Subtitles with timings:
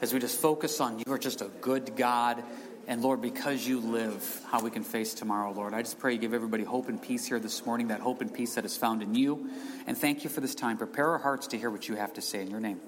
[0.00, 2.42] as we just focus on you are just a good God.
[2.88, 5.74] And Lord, because you live, how we can face tomorrow, Lord.
[5.74, 8.32] I just pray you give everybody hope and peace here this morning, that hope and
[8.32, 9.50] peace that is found in you.
[9.88, 10.78] And thank you for this time.
[10.78, 12.80] Prepare our hearts to hear what you have to say in your name.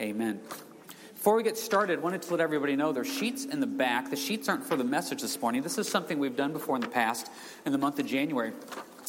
[0.00, 0.40] Amen.
[1.14, 4.10] Before we get started, I wanted to let everybody know there's sheets in the back.
[4.10, 5.62] The sheets aren't for the message this morning.
[5.62, 7.30] This is something we've done before in the past
[7.66, 8.52] in the month of January.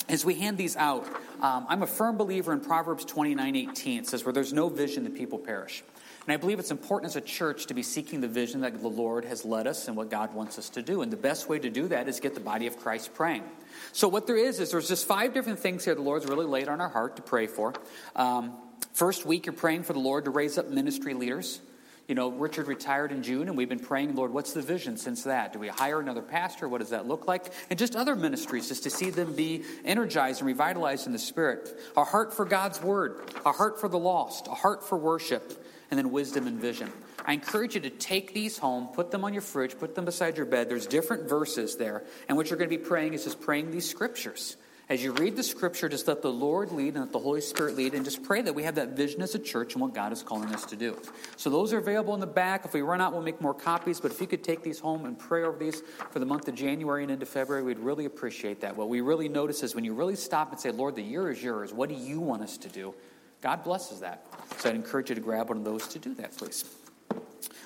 [0.08, 1.06] As we hand these out,
[1.42, 4.00] um, I'm a firm believer in Proverbs 29 18.
[4.00, 5.84] It says, Where there's no vision, the people perish.
[6.28, 8.88] And I believe it's important as a church to be seeking the vision that the
[8.88, 11.04] Lord has led us and what God wants us to do.
[11.04, 13.44] And the best way to do that is get the body of Christ praying.
[13.92, 16.68] So, what there is, is there's just five different things here the Lord's really laid
[16.68, 17.74] on our heart to pray for.
[18.16, 18.54] Um,
[18.94, 21.62] first week, you're praying for the Lord to raise up ministry leaders.
[22.08, 25.24] You know, Richard retired in June, and we've been praying, Lord, what's the vision since
[25.24, 25.54] that?
[25.54, 26.68] Do we hire another pastor?
[26.70, 27.46] What does that look like?
[27.70, 31.70] And just other ministries, just to see them be energized and revitalized in the Spirit.
[31.98, 35.98] A heart for God's Word, a heart for the lost, a heart for worship and
[35.98, 36.92] then wisdom and vision.
[37.26, 40.38] I encourage you to take these home, put them on your fridge, put them beside
[40.38, 40.70] your bed.
[40.70, 42.04] There's different verses there.
[42.28, 44.58] And what you're going to be praying is just praying these scriptures.
[44.88, 47.76] As you read the scripture, just let the Lord lead and let the Holy Spirit
[47.76, 50.14] lead, and just pray that we have that vision as a church and what God
[50.14, 50.96] is calling us to do.
[51.38, 52.66] So, those are available in the back.
[52.66, 54.00] If we run out, we'll make more copies.
[54.00, 56.54] But if you could take these home and pray over these for the month of
[56.54, 58.78] January and into February, we'd really appreciate that.
[58.78, 61.42] What we really notice is when you really stop and say, Lord, the year is
[61.42, 62.94] yours, what do you want us to do?
[63.42, 64.28] God blesses that.
[64.58, 66.66] So I'd encourage you to grab one of those to do that, please.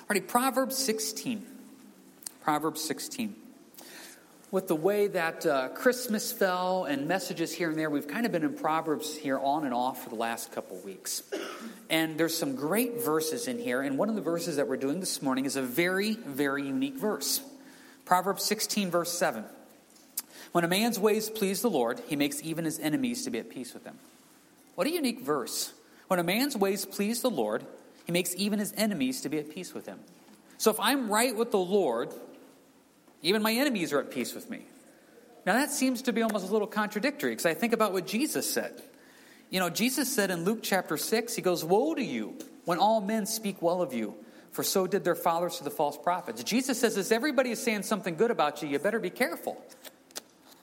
[0.08, 1.46] Alrighty, Proverbs 16.
[2.42, 3.36] Proverbs 16.
[4.50, 8.32] With the way that uh, Christmas fell and messages here and there, we've kind of
[8.32, 11.22] been in Proverbs here on and off for the last couple weeks.
[11.88, 14.98] And there's some great verses in here, and one of the verses that we're doing
[14.98, 17.40] this morning is a very, very unique verse.
[18.04, 19.44] Proverbs 16, verse 7.
[20.50, 23.50] When a man's ways please the Lord, he makes even his enemies to be at
[23.50, 23.98] peace with him.
[24.74, 25.72] What a unique verse.
[26.10, 27.64] When a man's ways please the Lord,
[28.04, 30.00] he makes even his enemies to be at peace with him.
[30.58, 32.12] So if I'm right with the Lord,
[33.22, 34.66] even my enemies are at peace with me.
[35.46, 38.52] Now that seems to be almost a little contradictory because I think about what Jesus
[38.52, 38.82] said.
[39.50, 43.00] You know, Jesus said in Luke chapter 6, he goes, Woe to you when all
[43.00, 44.16] men speak well of you,
[44.50, 46.42] for so did their fathers to the false prophets.
[46.42, 49.64] Jesus says, as everybody is saying something good about you, you better be careful.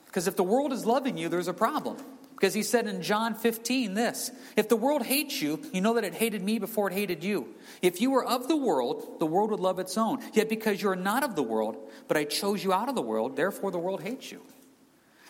[0.04, 1.96] Because if the world is loving you, there's a problem.
[2.38, 6.04] Because he said in John 15 this If the world hates you, you know that
[6.04, 7.48] it hated me before it hated you.
[7.82, 10.20] If you were of the world, the world would love its own.
[10.34, 11.76] Yet because you are not of the world,
[12.06, 14.40] but I chose you out of the world, therefore the world hates you.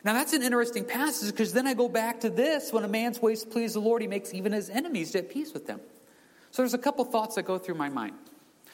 [0.05, 3.23] Now that's an interesting passage because then I go back to this when a man's
[3.23, 5.81] ways please the Lord, he makes even his enemies at peace with them.
[6.51, 8.17] So there's a couple thoughts that go through my mind.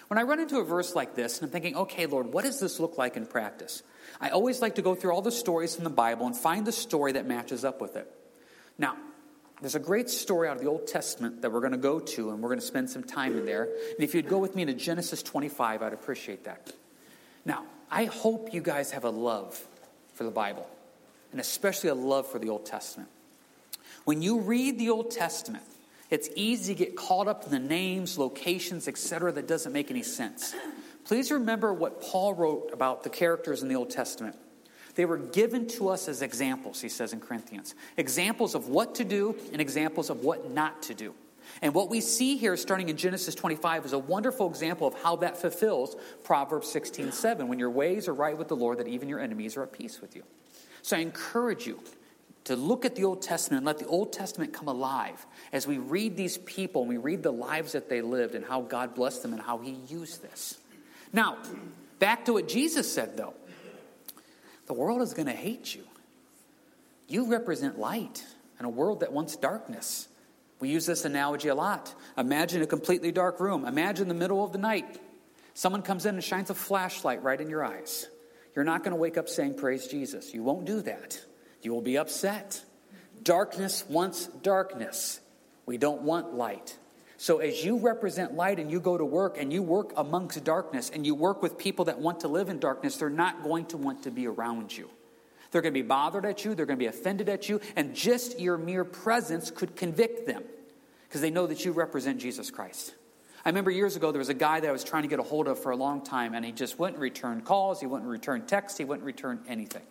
[0.09, 2.59] When I run into a verse like this and I'm thinking, okay, Lord, what does
[2.59, 3.84] this look like in practice?
[4.21, 6.72] I always like to go through all the stories from the Bible and find the
[6.72, 8.11] story that matches up with it.
[8.78, 8.96] Now,
[9.60, 12.30] there's a great story out of the Old Testament that we're going to go to,
[12.30, 13.64] and we're going to spend some time in there.
[13.64, 16.72] And if you'd go with me to Genesis 25, I'd appreciate that.
[17.44, 19.62] Now, I hope you guys have a love
[20.14, 20.68] for the Bible,
[21.32, 23.08] and especially a love for the Old Testament.
[24.04, 25.64] When you read the Old Testament,
[26.10, 30.02] it's easy to get caught up in the names, locations, etc., that doesn't make any
[30.02, 30.54] sense.
[31.04, 34.36] Please remember what Paul wrote about the characters in the Old Testament.
[34.94, 37.75] They were given to us as examples, he says in Corinthians.
[37.97, 41.15] Examples of what to do and examples of what not to do.
[41.62, 45.16] And what we see here, starting in Genesis 25, is a wonderful example of how
[45.16, 47.49] that fulfills Proverbs 16 7.
[47.49, 50.00] When your ways are right with the Lord, that even your enemies are at peace
[50.00, 50.22] with you.
[50.83, 51.81] So I encourage you
[52.44, 55.78] to look at the Old Testament and let the Old Testament come alive as we
[55.78, 59.22] read these people and we read the lives that they lived and how God blessed
[59.22, 60.59] them and how He used this.
[61.12, 61.38] Now,
[61.99, 63.34] back to what Jesus said, though.
[64.66, 65.84] The world is going to hate you.
[67.08, 68.25] You represent light
[68.58, 70.08] in a world that wants darkness.
[70.60, 71.94] We use this analogy a lot.
[72.16, 73.66] Imagine a completely dark room.
[73.66, 74.98] Imagine the middle of the night.
[75.53, 78.08] Someone comes in and shines a flashlight right in your eyes.
[78.54, 80.32] You're not going to wake up saying, Praise Jesus.
[80.32, 81.20] You won't do that.
[81.62, 82.62] You will be upset.
[83.22, 85.20] Darkness wants darkness.
[85.66, 86.76] We don't want light.
[87.24, 90.90] So, as you represent light and you go to work and you work amongst darkness
[90.92, 93.78] and you work with people that want to live in darkness, they're not going to
[93.78, 94.91] want to be around you.
[95.50, 97.94] They're going to be bothered at you, they're going to be offended at you, and
[97.94, 100.42] just your mere presence could convict them
[101.09, 102.94] because they know that you represent Jesus Christ.
[103.42, 105.22] I remember years ago there was a guy that I was trying to get a
[105.22, 108.44] hold of for a long time, and he just wouldn't return calls, he wouldn't return
[108.44, 109.86] texts, he wouldn't return anything.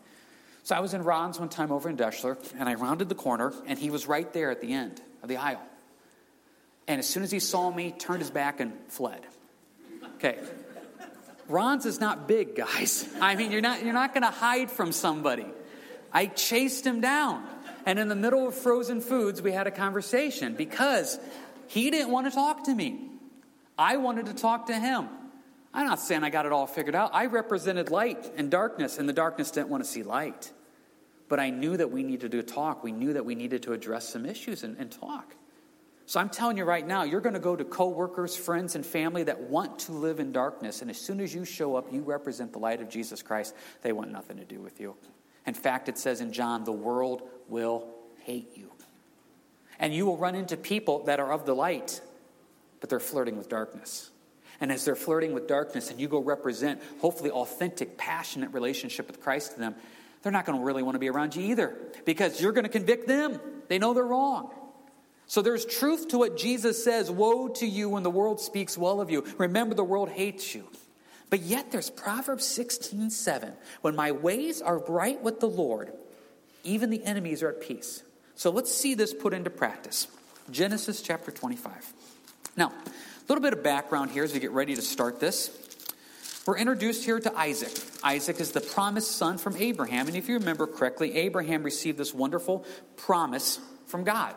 [0.62, 3.56] So I was in Ron's one time over in Deshler, and I rounded the corner,
[3.66, 5.68] and he was right there at the end of the aisle.
[6.88, 9.26] And as soon as he saw me, turned his back and fled.
[10.16, 10.38] Okay.
[11.48, 13.08] Ron's is not big, guys.
[13.22, 15.46] I mean, you're not, you're not going to hide from somebody.
[16.12, 17.46] I chased him down.
[17.86, 21.20] And in the middle of frozen foods, we had a conversation because
[21.68, 23.10] he didn't want to talk to me.
[23.78, 25.10] I wanted to talk to him.
[25.74, 27.12] I'm not saying I got it all figured out.
[27.14, 30.52] I represented light and darkness, and the darkness didn't want to see light.
[31.28, 32.84] But I knew that we needed to talk.
[32.84, 35.34] We knew that we needed to address some issues and, and talk.
[36.06, 39.24] So I'm telling you right now, you're going to go to coworkers, friends, and family
[39.24, 40.82] that want to live in darkness.
[40.82, 43.56] And as soon as you show up, you represent the light of Jesus Christ.
[43.82, 44.96] They want nothing to do with you.
[45.46, 47.88] In fact, it says in John, the world will
[48.24, 48.70] hate you.
[49.80, 52.02] And you will run into people that are of the light,
[52.80, 54.12] but they're flirting with darkness.
[54.62, 59.22] And as they're flirting with darkness and you go represent, hopefully, authentic, passionate relationship with
[59.22, 59.76] Christ to them,
[60.22, 62.70] they're not going to really want to be around you either because you're going to
[62.70, 63.40] convict them.
[63.68, 64.52] They know they're wrong.
[65.28, 69.02] So there's truth to what Jesus says Woe to you when the world speaks well
[69.02, 69.26] of you.
[69.38, 70.68] Remember, the world hates you.
[71.30, 73.54] But yet there's Proverbs 16 7.
[73.82, 75.92] When my ways are right with the Lord,
[76.64, 78.04] even the enemies are at peace.
[78.36, 80.08] So let's see this put into practice.
[80.52, 81.94] Genesis chapter 25.
[82.56, 85.50] Now, a little bit of background here as we get ready to start this.
[86.46, 87.72] We're introduced here to Isaac.
[88.04, 90.08] Isaac is the promised son from Abraham.
[90.08, 92.66] And if you remember correctly, Abraham received this wonderful
[92.98, 94.36] promise from God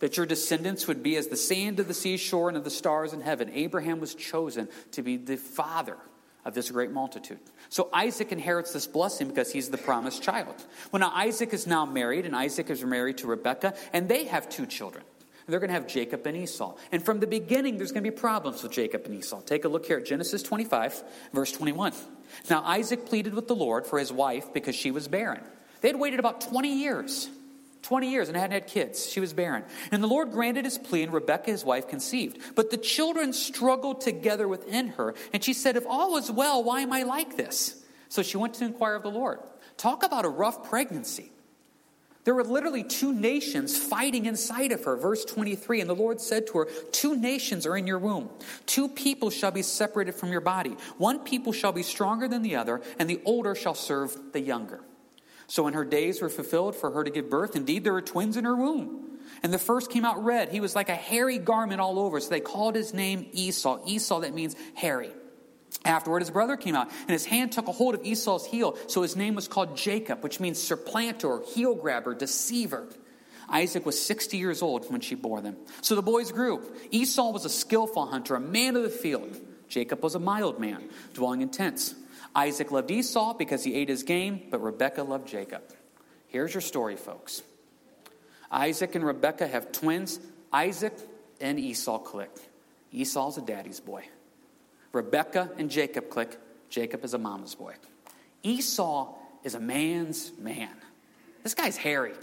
[0.00, 3.12] that your descendants would be as the sand of the seashore and of the stars
[3.12, 3.50] in heaven.
[3.54, 5.96] Abraham was chosen to be the father
[6.44, 7.38] of this great multitude.
[7.68, 10.54] So Isaac inherits this blessing because he's the promised child.
[10.90, 14.48] Well, now Isaac is now married, and Isaac is married to Rebekah, and they have
[14.48, 15.04] two children.
[15.46, 16.76] They're going to have Jacob and Esau.
[16.92, 19.40] And from the beginning, there's going to be problems with Jacob and Esau.
[19.40, 21.92] Take a look here at Genesis 25, verse 21.
[22.48, 25.42] Now, Isaac pleaded with the Lord for his wife because she was barren.
[25.80, 27.28] They had waited about 20 years.
[27.82, 29.10] 20 years and hadn't had kids.
[29.10, 29.64] She was barren.
[29.90, 32.54] And the Lord granted his plea, and Rebekah, his wife, conceived.
[32.54, 35.14] But the children struggled together within her.
[35.32, 37.82] And she said, If all is well, why am I like this?
[38.08, 39.40] So she went to inquire of the Lord.
[39.76, 41.32] Talk about a rough pregnancy.
[42.24, 44.96] There were literally two nations fighting inside of her.
[44.96, 48.28] Verse 23 And the Lord said to her, Two nations are in your womb.
[48.66, 50.76] Two people shall be separated from your body.
[50.98, 54.80] One people shall be stronger than the other, and the older shall serve the younger.
[55.50, 58.36] So when her days were fulfilled for her to give birth, indeed there were twins
[58.36, 59.18] in her womb.
[59.42, 60.48] And the first came out red.
[60.48, 62.20] He was like a hairy garment all over.
[62.20, 63.80] So they called his name Esau.
[63.84, 65.10] Esau, that means hairy.
[65.84, 68.78] Afterward, his brother came out, and his hand took a hold of Esau's heel.
[68.86, 72.86] So his name was called Jacob, which means supplanter, heel grabber, deceiver.
[73.48, 75.56] Isaac was 60 years old when she bore them.
[75.82, 76.62] So the boys grew.
[76.92, 79.36] Esau was a skillful hunter, a man of the field.
[79.68, 81.96] Jacob was a mild man, dwelling in tents.
[82.34, 85.62] Isaac loved Esau because he ate his game, but Rebekah loved Jacob.
[86.28, 87.42] Here's your story, folks.
[88.50, 90.20] Isaac and Rebekah have twins.
[90.52, 90.94] Isaac
[91.40, 92.30] and Esau click.
[92.92, 94.04] Esau's a daddy's boy.
[94.92, 96.38] Rebecca and Jacob click.
[96.68, 97.74] Jacob is a mama's boy.
[98.42, 100.74] Esau is a man's man.
[101.42, 102.14] This guy's hairy.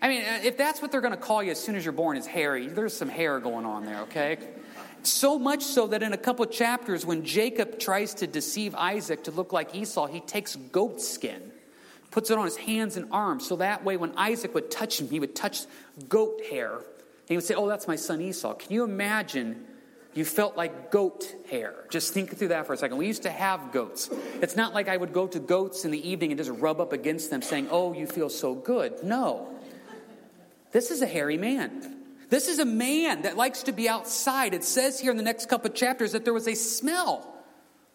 [0.00, 2.16] I mean, if that's what they're going to call you as soon as you're born,
[2.16, 4.38] is hairy, there's some hair going on there, okay?
[5.06, 9.30] So much so that in a couple chapters, when Jacob tries to deceive Isaac to
[9.30, 11.52] look like Esau, he takes goat skin,
[12.10, 15.08] puts it on his hands and arms, so that way when Isaac would touch him,
[15.08, 15.60] he would touch
[16.08, 16.74] goat hair.
[16.74, 18.54] And he would say, Oh, that's my son Esau.
[18.54, 19.64] Can you imagine
[20.16, 21.74] you felt like goat hair.
[21.90, 22.96] Just think through that for a second.
[22.96, 24.08] We used to have goats.
[24.40, 26.94] It's not like I would go to goats in the evening and just rub up
[26.94, 29.04] against them saying, Oh, you feel so good.
[29.04, 29.46] No.
[30.72, 31.95] This is a hairy man.
[32.28, 34.54] This is a man that likes to be outside.
[34.54, 37.32] It says here in the next couple of chapters that there was a smell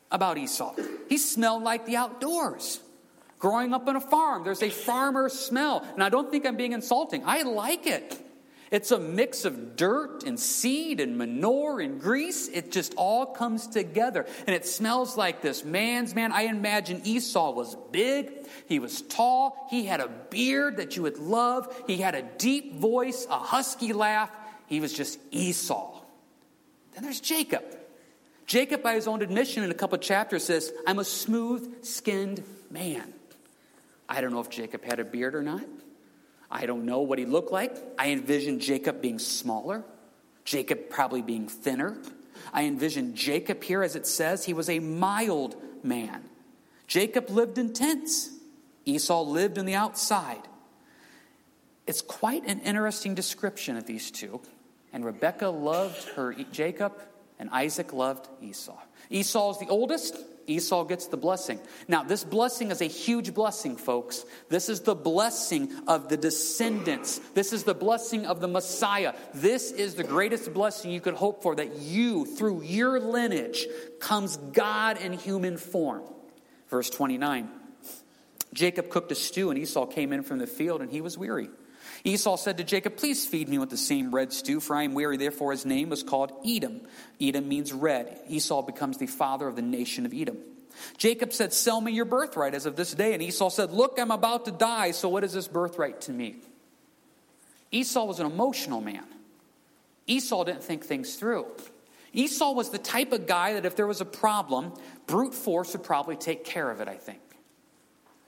[0.09, 0.75] about Esau.
[1.09, 2.79] He smelled like the outdoors.
[3.39, 5.85] Growing up on a farm, there's a farmer smell.
[5.93, 7.23] And I don't think I'm being insulting.
[7.25, 8.19] I like it.
[8.71, 12.47] It's a mix of dirt and seed and manure and grease.
[12.47, 14.25] It just all comes together.
[14.47, 16.31] And it smells like this man's man.
[16.31, 18.47] I imagine Esau was big.
[18.67, 19.67] He was tall.
[19.69, 21.83] He had a beard that you would love.
[21.85, 24.31] He had a deep voice, a husky laugh.
[24.67, 25.99] He was just Esau.
[26.93, 27.65] Then there's Jacob.
[28.45, 33.13] Jacob, by his own admission in a couple chapters, says, I'm a smooth skinned man.
[34.07, 35.63] I don't know if Jacob had a beard or not.
[36.51, 37.75] I don't know what he looked like.
[37.98, 39.84] I envision Jacob being smaller,
[40.43, 41.98] Jacob probably being thinner.
[42.53, 46.24] I envision Jacob here, as it says, he was a mild man.
[46.88, 48.29] Jacob lived in tents,
[48.86, 50.41] Esau lived in the outside.
[51.88, 54.41] It's quite an interesting description of these two.
[54.93, 56.93] And Rebekah loved her Jacob,
[57.39, 58.77] and Isaac loved Esau.
[59.10, 60.15] Esau is the oldest,
[60.48, 61.60] Esau gets the blessing.
[61.88, 64.25] Now, this blessing is a huge blessing, folks.
[64.50, 67.19] This is the blessing of the descendants.
[67.33, 69.13] This is the blessing of the Messiah.
[69.33, 73.67] This is the greatest blessing you could hope for that you, through your lineage,
[74.00, 76.03] comes God in human form.
[76.69, 77.50] Verse 29
[78.53, 81.50] Jacob cooked a stew, and Esau came in from the field, and he was weary.
[82.03, 84.93] Esau said to Jacob, Please feed me with the same red stew, for I am
[84.93, 85.17] weary.
[85.17, 86.81] Therefore, his name was called Edom.
[87.20, 88.20] Edom means red.
[88.27, 90.38] Esau becomes the father of the nation of Edom.
[90.98, 93.13] Jacob said, Sell me your birthright as of this day.
[93.13, 96.38] And Esau said, Look, I'm about to die, so what is this birthright to me?
[97.72, 99.05] Esau was an emotional man.
[100.08, 101.46] Esau didn't think things through.
[102.13, 104.74] Esau was the type of guy that if there was a problem,
[105.08, 107.22] brute force would probably take care of it, I think.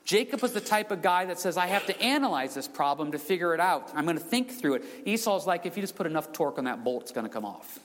[0.05, 3.19] Jacob was the type of guy that says, I have to analyze this problem to
[3.19, 3.89] figure it out.
[3.95, 4.85] I'm going to think through it.
[5.05, 7.45] Esau's like, if you just put enough torque on that bolt, it's going to come
[7.45, 7.79] off.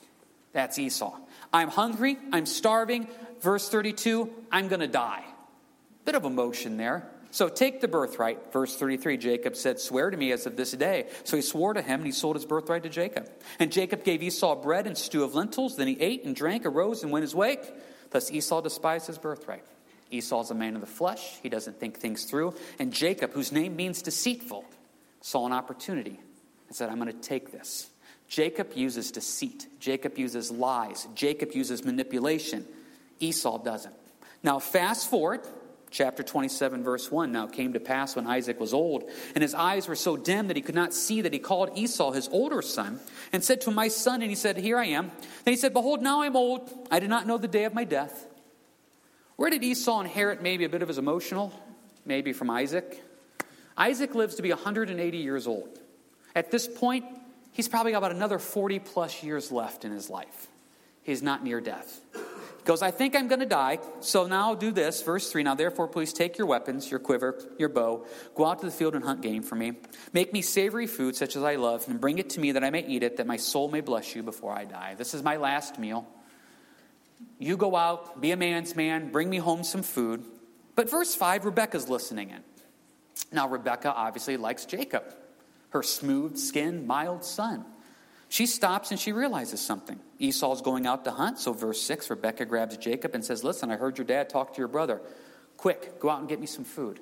[0.51, 1.15] That's Esau.
[1.53, 2.17] I'm hungry.
[2.33, 3.07] I'm starving.
[3.41, 5.23] Verse 32, I'm going to die.
[6.03, 7.07] Bit of emotion there.
[7.31, 8.51] So take the birthright.
[8.51, 11.07] Verse 33 Jacob said, Swear to me as of this day.
[11.23, 13.29] So he swore to him, and he sold his birthright to Jacob.
[13.59, 15.77] And Jacob gave Esau bread and stew of lentils.
[15.77, 17.59] Then he ate and drank, arose, and went his way.
[18.09, 19.63] Thus Esau despised his birthright.
[20.11, 21.37] Esau's a man of the flesh.
[21.41, 22.55] He doesn't think things through.
[22.79, 24.65] And Jacob, whose name means deceitful,
[25.21, 26.19] saw an opportunity
[26.67, 27.89] and said, I'm going to take this.
[28.27, 29.67] Jacob uses deceit.
[29.79, 31.07] Jacob uses lies.
[31.15, 32.65] Jacob uses manipulation.
[33.19, 33.95] Esau doesn't.
[34.43, 35.41] Now, fast forward,
[35.89, 37.31] chapter 27, verse 1.
[37.31, 40.55] Now came to pass when Isaac was old, and his eyes were so dim that
[40.55, 42.99] he could not see, that he called Esau, his older son,
[43.33, 45.11] and said to him, My son, and he said, Here I am.
[45.43, 46.69] Then he said, Behold, now I am old.
[46.91, 48.27] I did not know the day of my death.
[49.39, 51.53] Where did Esau inherit maybe a bit of his emotional?
[52.03, 53.01] Maybe from Isaac.
[53.77, 55.79] Isaac lives to be 180 years old.
[56.35, 57.05] At this point,
[57.53, 60.47] he's probably got about another 40 plus years left in his life.
[61.03, 64.73] He's not near death He goes, I think I'm going to die, so now do
[64.73, 65.01] this.
[65.03, 68.05] Verse 3 Now therefore, please take your weapons, your quiver, your bow,
[68.35, 69.71] go out to the field and hunt game for me.
[70.11, 72.71] Make me savory food such as I love, and bring it to me that I
[72.71, 74.95] may eat it, that my soul may bless you before I die.
[74.95, 76.05] This is my last meal.
[77.37, 80.23] You go out, be a man's man, bring me home some food.
[80.75, 82.43] But verse 5, Rebecca's listening in.
[83.31, 85.03] Now, Rebecca obviously likes Jacob,
[85.69, 87.65] her smooth skinned, mild son.
[88.29, 89.99] She stops and she realizes something.
[90.19, 93.75] Esau's going out to hunt, so verse 6, Rebecca grabs Jacob and says, Listen, I
[93.77, 95.01] heard your dad talk to your brother.
[95.57, 96.99] Quick, go out and get me some food.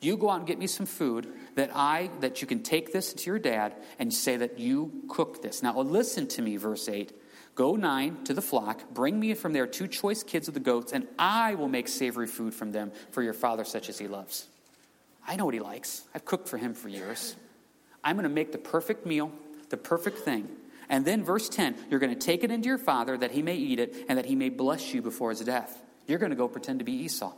[0.00, 3.12] You go out and get me some food that I that you can take this
[3.12, 5.62] to your dad and say that you cooked this.
[5.62, 7.12] Now listen to me, verse 8.
[7.54, 10.92] Go nine to the flock, bring me from there two choice kids of the goats,
[10.92, 14.46] and I will make savory food from them for your father such as he loves.
[15.26, 16.02] I know what he likes.
[16.14, 17.36] I've cooked for him for years.
[18.02, 19.32] I'm going to make the perfect meal,
[19.68, 20.48] the perfect thing.
[20.88, 23.54] And then, verse 10, you're going to take it into your father that he may
[23.54, 25.82] eat it and that he may bless you before his death.
[26.06, 27.32] You're going to go pretend to be Esau.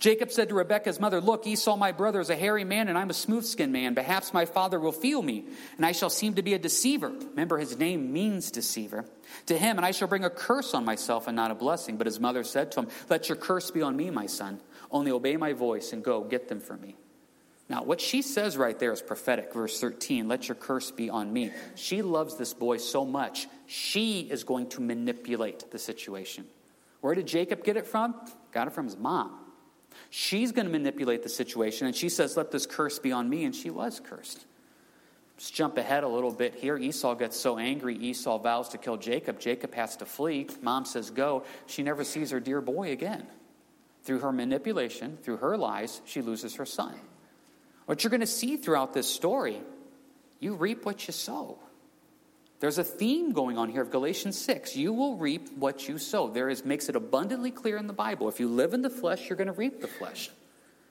[0.00, 3.10] Jacob said to Rebekah's mother, Look, Esau, my brother, is a hairy man, and I'm
[3.10, 3.94] a smooth skinned man.
[3.94, 5.44] Perhaps my father will feel me,
[5.76, 7.08] and I shall seem to be a deceiver.
[7.08, 9.04] Remember, his name means deceiver.
[9.46, 11.96] To him, and I shall bring a curse on myself and not a blessing.
[11.96, 14.60] But his mother said to him, Let your curse be on me, my son.
[14.90, 16.96] Only obey my voice and go, get them for me.
[17.68, 19.52] Now, what she says right there is prophetic.
[19.52, 21.50] Verse 13, let your curse be on me.
[21.74, 26.46] She loves this boy so much, she is going to manipulate the situation.
[27.00, 28.14] Where did Jacob get it from?
[28.52, 29.45] Got it from his mom.
[30.10, 33.44] She's going to manipulate the situation, and she says, Let this curse be on me,
[33.44, 34.44] and she was cursed.
[35.36, 36.78] Let's jump ahead a little bit here.
[36.78, 39.38] Esau gets so angry, Esau vows to kill Jacob.
[39.38, 40.48] Jacob has to flee.
[40.62, 41.44] Mom says, Go.
[41.66, 43.26] She never sees her dear boy again.
[44.04, 46.94] Through her manipulation, through her lies, she loses her son.
[47.86, 49.60] What you're going to see throughout this story,
[50.40, 51.58] you reap what you sow.
[52.58, 54.76] There's a theme going on here of Galatians 6.
[54.76, 56.28] You will reap what you sow.
[56.28, 58.28] There is makes it abundantly clear in the Bible.
[58.28, 60.30] If you live in the flesh, you're going to reap the flesh.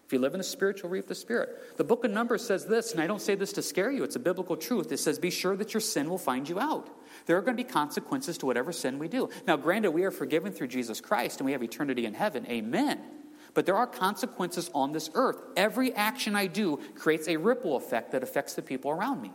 [0.06, 1.78] If you live in the spirit, you'll reap the spirit.
[1.78, 4.16] The book of Numbers says this, and I don't say this to scare you, it's
[4.16, 4.92] a biblical truth.
[4.92, 6.88] It says, Be sure that your sin will find you out.
[7.26, 9.30] There are going to be consequences to whatever sin we do.
[9.48, 12.46] Now, granted, we are forgiven through Jesus Christ and we have eternity in heaven.
[12.48, 13.00] Amen.
[13.56, 15.42] But there are consequences on this earth.
[15.58, 19.32] Every action I do creates a ripple effect that affects the people around me.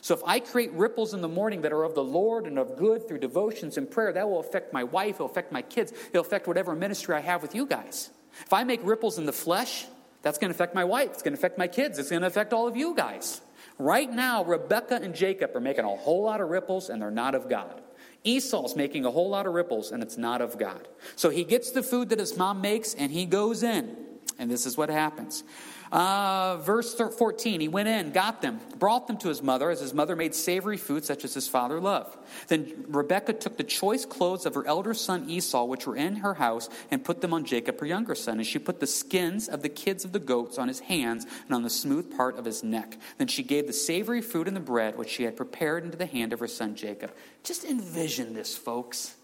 [0.00, 2.76] So if I create ripples in the morning that are of the Lord and of
[2.76, 6.24] good through devotions and prayer, that will affect my wife, it'll affect my kids, it'll
[6.24, 8.10] affect whatever ministry I have with you guys.
[8.44, 9.86] If I make ripples in the flesh,
[10.22, 12.28] that's going to affect my wife, it's going to affect my kids, it's going to
[12.28, 13.40] affect all of you guys.
[13.78, 17.34] Right now, Rebecca and Jacob are making a whole lot of ripples and they're not
[17.34, 17.80] of God.
[18.24, 20.88] Esau's making a whole lot of ripples, and it's not of God.
[21.16, 23.96] So he gets the food that his mom makes, and he goes in.
[24.38, 25.44] And this is what happens.
[25.90, 29.94] Uh, verse 14, he went in, got them, brought them to his mother, as his
[29.94, 32.16] mother made savory food such as his father loved.
[32.48, 36.34] Then Rebekah took the choice clothes of her elder son Esau, which were in her
[36.34, 38.38] house, and put them on Jacob, her younger son.
[38.38, 41.54] And she put the skins of the kids of the goats on his hands and
[41.54, 42.98] on the smooth part of his neck.
[43.16, 46.06] Then she gave the savory food and the bread, which she had prepared, into the
[46.06, 47.12] hand of her son Jacob.
[47.42, 49.14] Just envision this, folks.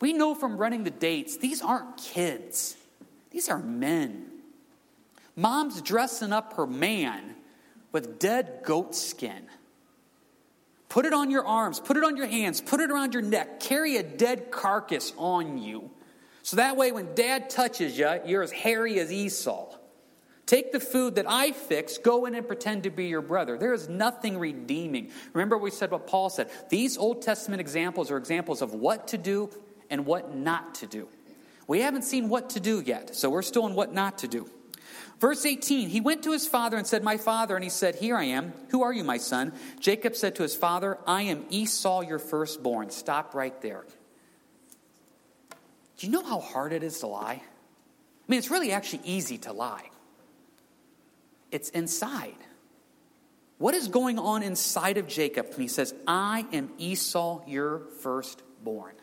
[0.00, 2.76] We know from running the dates, these aren't kids,
[3.30, 4.29] these are men.
[5.36, 7.36] Mom's dressing up her man
[7.92, 9.46] with dead goat skin.
[10.88, 13.60] Put it on your arms, put it on your hands, put it around your neck.
[13.60, 15.90] Carry a dead carcass on you.
[16.42, 19.76] So that way, when dad touches you, you're as hairy as Esau.
[20.46, 23.56] Take the food that I fix, go in and pretend to be your brother.
[23.56, 25.12] There is nothing redeeming.
[25.32, 26.50] Remember, we said what Paul said.
[26.70, 29.48] These Old Testament examples are examples of what to do
[29.90, 31.06] and what not to do.
[31.68, 34.50] We haven't seen what to do yet, so we're still in what not to do.
[35.20, 37.54] Verse 18, he went to his father and said, My father.
[37.54, 38.54] And he said, Here I am.
[38.70, 39.52] Who are you, my son?
[39.78, 42.88] Jacob said to his father, I am Esau, your firstborn.
[42.90, 43.84] Stop right there.
[45.98, 47.42] Do you know how hard it is to lie?
[47.42, 49.90] I mean, it's really actually easy to lie.
[51.50, 52.36] It's inside.
[53.58, 58.94] What is going on inside of Jacob when he says, I am Esau, your firstborn?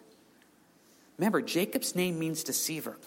[1.19, 2.97] Remember, Jacob's name means deceiver.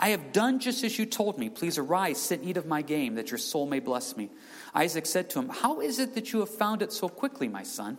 [0.00, 1.50] I have done just as you told me.
[1.50, 4.30] Please arise, sit and eat of my game, that your soul may bless me.
[4.74, 7.62] Isaac said to him, How is it that you have found it so quickly, my
[7.62, 7.98] son?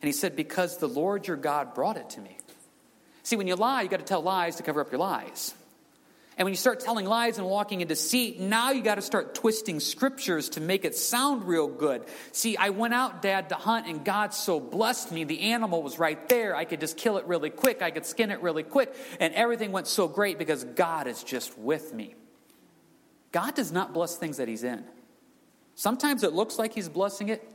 [0.00, 2.38] And he said, Because the Lord your God brought it to me.
[3.24, 5.54] See, when you lie, you got to tell lies to cover up your lies.
[6.36, 9.36] And when you start telling lies and walking in deceit, now you got to start
[9.36, 12.04] twisting scriptures to make it sound real good.
[12.32, 15.22] See, I went out, Dad, to hunt, and God so blessed me.
[15.22, 16.56] The animal was right there.
[16.56, 17.82] I could just kill it really quick.
[17.82, 18.92] I could skin it really quick.
[19.20, 22.16] And everything went so great because God is just with me.
[23.30, 24.84] God does not bless things that He's in.
[25.76, 27.48] Sometimes it looks like He's blessing it.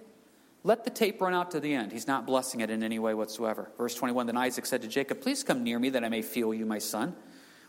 [0.64, 1.92] Let the tape run out to the end.
[1.92, 3.72] He's not blessing it in any way whatsoever.
[3.78, 6.54] Verse 21 Then Isaac said to Jacob, Please come near me that I may feel
[6.54, 7.16] you, my son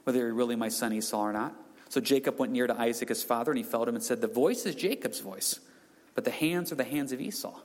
[0.04, 1.54] whether you're really my son Esau or not.
[1.88, 4.28] So Jacob went near to Isaac his father, and he felt him and said, The
[4.28, 5.58] voice is Jacob's voice,
[6.14, 7.58] but the hands are the hands of Esau.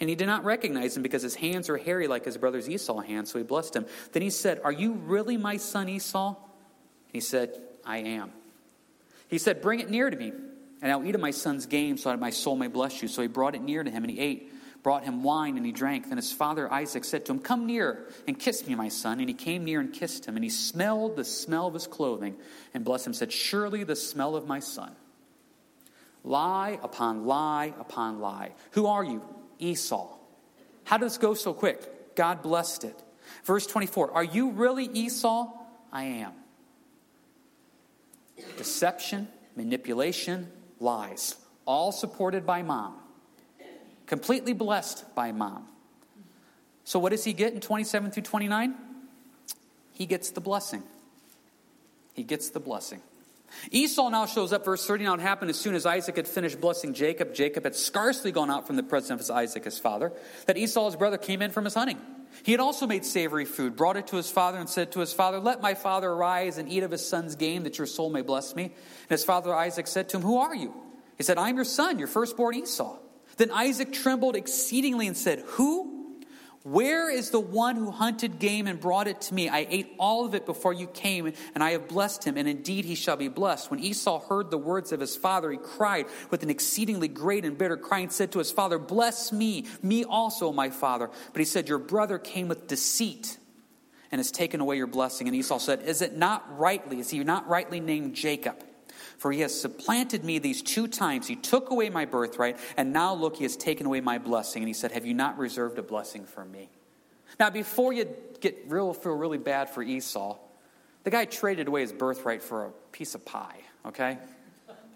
[0.00, 3.00] And he did not recognize him because his hands are hairy like his brother's Esau
[3.00, 3.86] hands, so he blessed him.
[4.12, 6.36] Then he said, Are you really my son Esau?
[7.12, 7.50] He said,
[7.84, 8.32] I am.
[9.28, 10.32] He said, Bring it near to me,
[10.82, 13.08] and I'll eat of my son's game so that my soul may bless you.
[13.08, 14.52] So he brought it near to him, and he ate
[14.86, 16.10] brought him wine and he drank.
[16.10, 19.18] Then his father Isaac said to him, Come near and kiss me, my son.
[19.18, 20.36] And he came near and kissed him.
[20.36, 22.36] And he smelled the smell of his clothing
[22.72, 24.94] and blessed him, said, Surely the smell of my son.
[26.22, 28.52] Lie upon lie upon lie.
[28.74, 29.22] Who are you?
[29.58, 30.08] Esau.
[30.84, 32.14] How did this go so quick?
[32.14, 33.02] God blessed it.
[33.42, 35.48] Verse 24 Are you really Esau?
[35.92, 36.32] I am.
[38.56, 40.46] Deception, manipulation,
[40.78, 43.00] lies, all supported by mom
[44.06, 45.66] completely blessed by mom.
[46.84, 48.74] So, what does he get in 27 through 29?
[49.92, 50.82] He gets the blessing.
[52.14, 53.00] He gets the blessing.
[53.70, 55.04] Esau now shows up, verse 30.
[55.04, 57.34] Now it happened as soon as Isaac had finished blessing Jacob.
[57.34, 60.12] Jacob had scarcely gone out from the presence of his Isaac, his father,
[60.46, 61.98] that Esau, his brother, came in from his hunting.
[62.42, 65.12] He had also made savory food, brought it to his father, and said to his
[65.12, 68.22] father, Let my father arise and eat of his son's game, that your soul may
[68.22, 68.64] bless me.
[68.64, 70.74] And his father Isaac said to him, Who are you?
[71.16, 72.98] He said, I am your son, your firstborn Esau.
[73.36, 75.96] Then Isaac trembled exceedingly and said, Who?
[76.66, 79.48] Where is the one who hunted game and brought it to me?
[79.48, 82.84] I ate all of it before you came, and I have blessed him, and indeed
[82.84, 83.70] he shall be blessed.
[83.70, 87.56] When Esau heard the words of his father, he cried with an exceedingly great and
[87.56, 91.08] bitter cry and said to his father, Bless me, me also, my father.
[91.32, 93.38] But he said, Your brother came with deceit
[94.10, 95.28] and has taken away your blessing.
[95.28, 98.60] And Esau said, Is it not rightly, is he not rightly named Jacob?
[99.18, 101.26] For he has supplanted me these two times.
[101.26, 104.62] He took away my birthright, and now look, he has taken away my blessing.
[104.62, 106.68] And he said, Have you not reserved a blessing for me?
[107.38, 108.08] Now, before you
[108.40, 110.38] get real, feel really bad for Esau,
[111.04, 114.18] the guy traded away his birthright for a piece of pie, okay?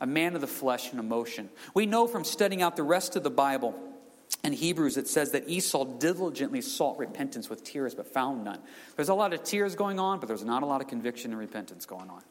[0.00, 1.50] A man of the flesh and emotion.
[1.74, 3.78] We know from studying out the rest of the Bible
[4.42, 8.60] in Hebrews, it says that Esau diligently sought repentance with tears, but found none.
[8.96, 11.38] There's a lot of tears going on, but there's not a lot of conviction and
[11.38, 12.22] repentance going on.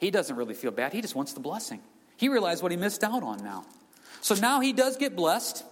[0.00, 0.92] He doesn't really feel bad.
[0.92, 1.80] He just wants the blessing.
[2.16, 3.66] He realized what he missed out on now.
[4.22, 5.62] So now he does get blessed.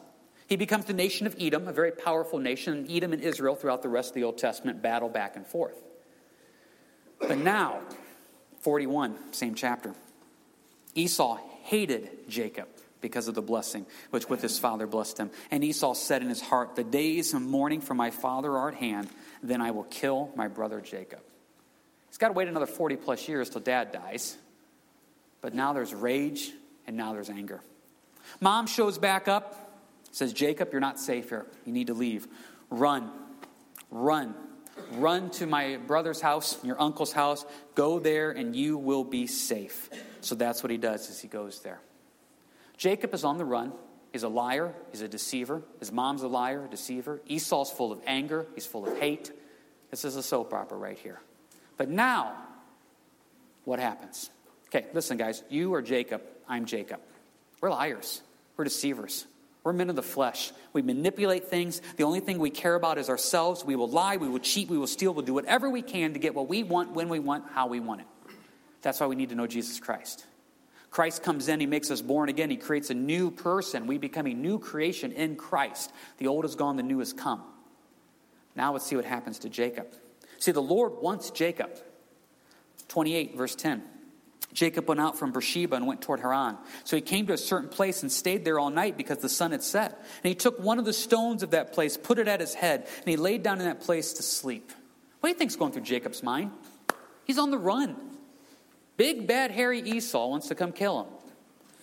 [0.46, 2.86] He becomes the nation of Edom, a very powerful nation.
[2.90, 5.76] Edom and Israel, throughout the rest of the Old Testament, battle back and forth.
[7.18, 7.80] But now,
[8.60, 9.94] 41, same chapter,
[10.94, 12.68] Esau hated Jacob
[13.00, 15.30] because of the blessing which with his father blessed him.
[15.50, 18.74] And Esau said in his heart, The days of mourning for my father are at
[18.74, 19.08] hand,
[19.42, 21.20] then I will kill my brother Jacob.
[22.18, 24.37] He's got to wait another 40 plus years till dad dies.
[25.40, 26.50] But now there's rage
[26.85, 27.61] and now there's anger.
[28.40, 29.78] Mom shows back up,
[30.11, 31.46] says, Jacob, you're not safe here.
[31.64, 32.26] You need to leave.
[32.70, 33.09] Run.
[33.92, 34.35] Run.
[34.94, 37.46] Run to my brother's house, your uncle's house.
[37.76, 39.88] Go there and you will be safe.
[40.20, 41.78] So that's what he does as he goes there.
[42.76, 43.72] Jacob is on the run.
[44.12, 44.74] He's a liar.
[44.90, 45.62] He's a deceiver.
[45.78, 47.20] His mom's a liar, a deceiver.
[47.28, 48.44] Esau's full of anger.
[48.57, 49.31] He's full of hate.
[49.92, 51.20] This is a soap opera right here.
[51.78, 52.34] But now,
[53.64, 54.28] what happens?
[54.66, 55.42] Okay, listen, guys.
[55.48, 56.20] You are Jacob.
[56.46, 57.00] I'm Jacob.
[57.62, 58.20] We're liars.
[58.56, 59.26] We're deceivers.
[59.64, 60.52] We're men of the flesh.
[60.72, 61.80] We manipulate things.
[61.96, 63.64] The only thing we care about is ourselves.
[63.64, 66.18] We will lie, we will cheat, we will steal, we'll do whatever we can to
[66.18, 68.06] get what we want, when we want, how we want it.
[68.82, 70.24] That's why we need to know Jesus Christ.
[70.90, 73.86] Christ comes in, he makes us born again, he creates a new person.
[73.86, 75.92] We become a new creation in Christ.
[76.16, 77.42] The old is gone, the new has come.
[78.56, 79.88] Now let's see what happens to Jacob.
[80.38, 81.70] See, the Lord wants Jacob.
[82.88, 83.83] 28, verse 10.
[84.53, 86.57] Jacob went out from Beersheba and went toward Haran.
[86.85, 89.53] So he came to a certain place and stayed there all night because the sun
[89.53, 89.92] had set.
[89.92, 92.87] And he took one of the stones of that place, put it at his head,
[92.96, 94.72] and he laid down in that place to sleep.
[95.20, 96.53] What do you think's going through Jacob's mind?
[97.24, 97.96] He's on the run.
[98.96, 101.12] Big bad hairy Esau wants to come kill him.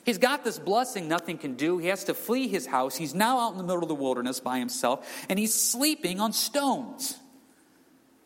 [0.03, 1.77] He's got this blessing nothing can do.
[1.77, 2.95] He has to flee his house.
[2.95, 6.33] He's now out in the middle of the wilderness by himself, and he's sleeping on
[6.33, 7.17] stones.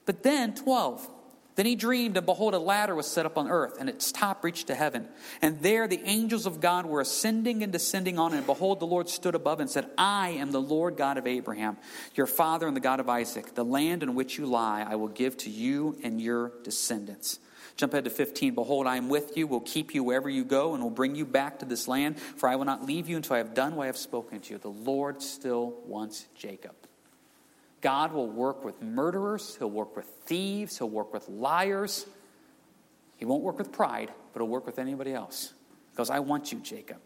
[0.10, 1.08] But then, 12.
[1.54, 4.43] Then he dreamed, and behold, a ladder was set up on earth, and its top
[4.43, 5.08] reached to heaven.
[5.39, 8.38] And there the angels of God were ascending and descending on it.
[8.38, 11.78] And behold, the Lord stood above and said, I am the Lord God of Abraham,
[12.15, 13.54] your father, and the God of Isaac.
[13.54, 17.38] The land in which you lie I will give to you and your descendants.
[17.78, 18.56] Jump ahead to 15.
[18.56, 21.28] Behold, I am with you, will keep you wherever you go, and will bring you
[21.28, 23.84] back to this land, for I will not leave you until I have done what
[23.84, 24.58] I have spoken to you.
[24.58, 26.79] The Lord still wants Jacob.
[27.82, 32.06] God will work with murderers, He'll work with thieves, He'll work with liars.
[33.18, 35.54] He won't work with pride, but He'll work with anybody else.
[35.92, 36.98] Because I want you, Jacob.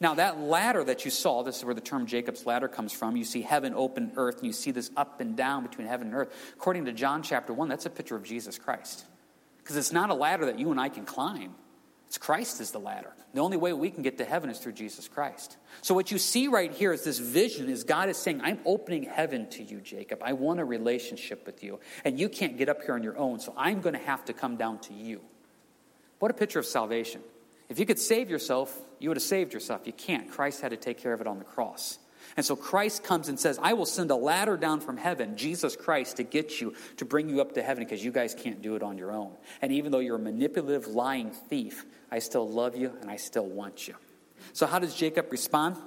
[0.00, 3.16] Now, that ladder that you saw, this is where the term Jacob's ladder comes from.
[3.16, 6.16] You see heaven, open earth, and you see this up and down between heaven and
[6.16, 6.52] earth.
[6.54, 9.04] According to John chapter 1, that's a picture of Jesus Christ.
[9.58, 11.54] Because it's not a ladder that you and I can climb.
[12.08, 13.12] It's Christ is the ladder.
[13.34, 15.58] The only way we can get to heaven is through Jesus Christ.
[15.82, 19.02] So what you see right here is this vision is God is saying, I'm opening
[19.02, 20.22] heaven to you, Jacob.
[20.24, 21.80] I want a relationship with you.
[22.06, 24.32] And you can't get up here on your own, so I'm going to have to
[24.32, 25.20] come down to you.
[26.18, 27.20] What a picture of salvation.
[27.68, 29.82] If you could save yourself, you would have saved yourself.
[29.84, 30.30] You can't.
[30.30, 31.98] Christ had to take care of it on the cross.
[32.38, 35.74] And so Christ comes and says, I will send a ladder down from heaven, Jesus
[35.74, 38.76] Christ, to get you, to bring you up to heaven because you guys can't do
[38.76, 39.32] it on your own.
[39.60, 43.44] And even though you're a manipulative, lying thief, I still love you and I still
[43.44, 43.96] want you.
[44.52, 45.78] So, how does Jacob respond?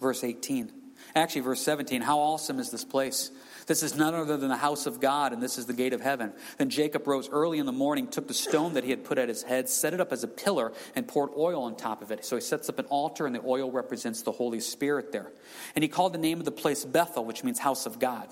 [0.00, 0.72] Verse 18.
[1.14, 2.02] Actually, verse 17.
[2.02, 3.30] How awesome is this place?
[3.68, 6.00] This is none other than the house of God, and this is the gate of
[6.00, 6.32] heaven.
[6.56, 9.28] Then Jacob rose early in the morning, took the stone that he had put at
[9.28, 12.24] his head, set it up as a pillar, and poured oil on top of it.
[12.24, 15.30] So he sets up an altar, and the oil represents the Holy Spirit there.
[15.76, 18.28] And he called the name of the place Bethel, which means house of God.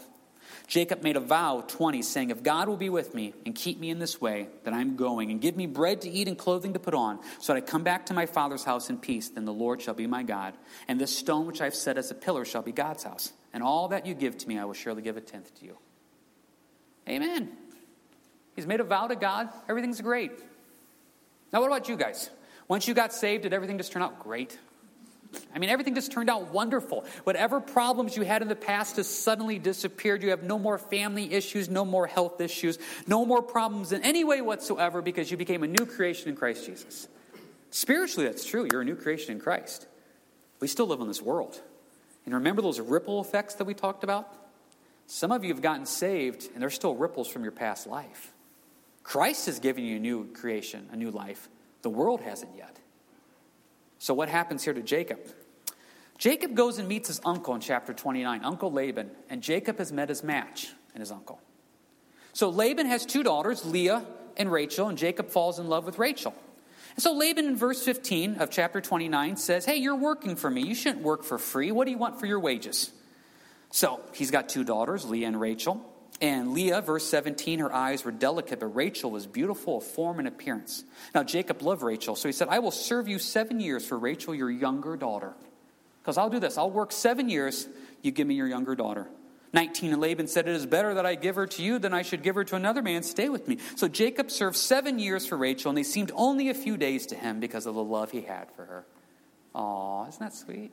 [0.67, 3.89] Jacob made a vow, 20, saying, If God will be with me and keep me
[3.89, 6.81] in this way, that I'm going, and give me bread to eat and clothing to
[6.81, 9.53] put on, so that I come back to my father's house in peace, then the
[9.53, 10.55] Lord shall be my God.
[10.89, 13.89] And this stone which I've set as a pillar shall be God's house and all
[13.89, 15.79] that you give to me, I will surely give a tenth to you.
[17.09, 17.51] Amen.
[18.55, 19.49] He's made a vow to God.
[19.67, 20.31] Everything's great.
[21.55, 22.29] Now, what about you guys?
[22.69, 24.59] Once you got saved, did everything just turn out great?
[25.55, 27.05] I mean, everything just turned out wonderful.
[27.25, 30.23] Whatever problems you had in the past has suddenly disappeared.
[30.23, 34.25] You have no more family issues, no more health issues, no more problems in any
[34.25, 37.09] way whatsoever because you became a new creation in Christ Jesus.
[37.71, 38.69] Spiritually, that's true.
[38.71, 39.87] You're a new creation in Christ.
[40.61, 41.61] We still live in this world.
[42.25, 44.33] And remember those ripple effects that we talked about?
[45.07, 48.33] Some of you have gotten saved, and there's still ripples from your past life.
[49.03, 51.49] Christ has given you a new creation, a new life.
[51.83, 52.77] The world hasn't yet.
[53.99, 55.21] So, what happens here to Jacob?
[56.19, 60.09] Jacob goes and meets his uncle in chapter 29, Uncle Laban, and Jacob has met
[60.09, 61.41] his match in his uncle.
[62.33, 64.05] So, Laban has two daughters, Leah
[64.37, 66.35] and Rachel, and Jacob falls in love with Rachel.
[66.97, 70.63] And so Laban in verse 15 of chapter 29 says, Hey, you're working for me.
[70.63, 71.71] You shouldn't work for free.
[71.71, 72.91] What do you want for your wages?
[73.71, 75.85] So he's got two daughters, Leah and Rachel.
[76.21, 80.27] And Leah, verse 17, her eyes were delicate, but Rachel was beautiful of form and
[80.27, 80.85] appearance.
[81.15, 84.35] Now Jacob loved Rachel, so he said, I will serve you seven years for Rachel,
[84.35, 85.35] your younger daughter.
[86.03, 86.57] Because I'll do this.
[86.57, 87.69] I'll work seven years,
[88.01, 89.09] you give me your younger daughter.
[89.53, 92.03] 19 and Laban said, It is better that I give her to you than I
[92.03, 93.03] should give her to another man.
[93.03, 93.59] Stay with me.
[93.75, 97.15] So Jacob served seven years for Rachel, and they seemed only a few days to
[97.15, 98.85] him because of the love he had for her.
[99.55, 100.71] Aw, isn't that sweet?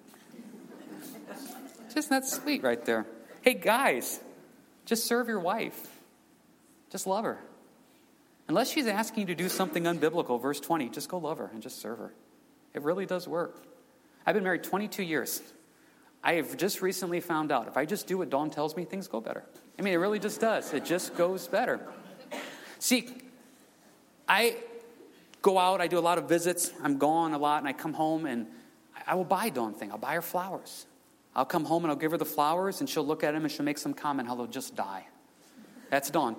[1.96, 3.06] Isn't that sweet right there?
[3.42, 4.20] Hey, guys,
[4.86, 5.89] just serve your wife.
[6.89, 7.39] Just love her.
[8.48, 11.62] Unless she's asking you to do something unbiblical, verse 20, just go love her and
[11.62, 12.13] just serve her.
[12.74, 13.63] It really does work.
[14.26, 15.41] I've been married 22 years.
[16.24, 19.08] I have just recently found out if I just do what Dawn tells me, things
[19.08, 19.43] go better.
[19.78, 20.74] I mean, it really just does.
[20.74, 21.86] It just goes better.
[22.80, 23.10] See,
[24.28, 24.58] I
[25.41, 27.93] go out, I do a lot of visits, I'm gone a lot, and I come
[27.93, 28.48] home and
[29.06, 29.91] I will buy Dawn thing.
[29.91, 30.86] I'll buy her flowers.
[31.36, 33.52] I'll come home and I'll give her the flowers, and she'll look at them and
[33.52, 35.06] she'll make some comment how they'll just die.
[35.89, 36.36] That's Dawn.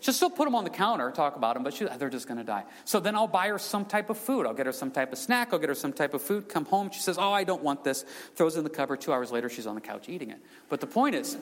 [0.00, 2.38] She'll still put them on the counter, talk about them, but she, they're just going
[2.38, 2.64] to die.
[2.84, 4.46] So then I'll buy her some type of food.
[4.46, 5.52] I'll get her some type of snack.
[5.52, 6.48] I'll get her some type of food.
[6.48, 6.90] Come home.
[6.90, 8.04] She says, Oh, I don't want this.
[8.34, 9.00] Throws it in the cupboard.
[9.00, 10.38] Two hours later, she's on the couch eating it.
[10.68, 11.36] But the point is,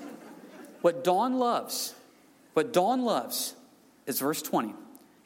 [0.80, 1.94] what Dawn loves,
[2.54, 3.54] what Dawn loves
[4.06, 4.74] is verse 20.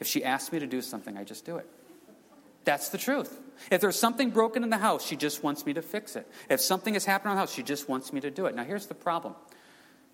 [0.01, 1.67] If she asks me to do something, I just do it.
[2.65, 3.41] That's the truth.
[3.71, 6.27] If there's something broken in the house, she just wants me to fix it.
[6.49, 8.55] If something has happened in the house, she just wants me to do it.
[8.55, 9.35] Now, here's the problem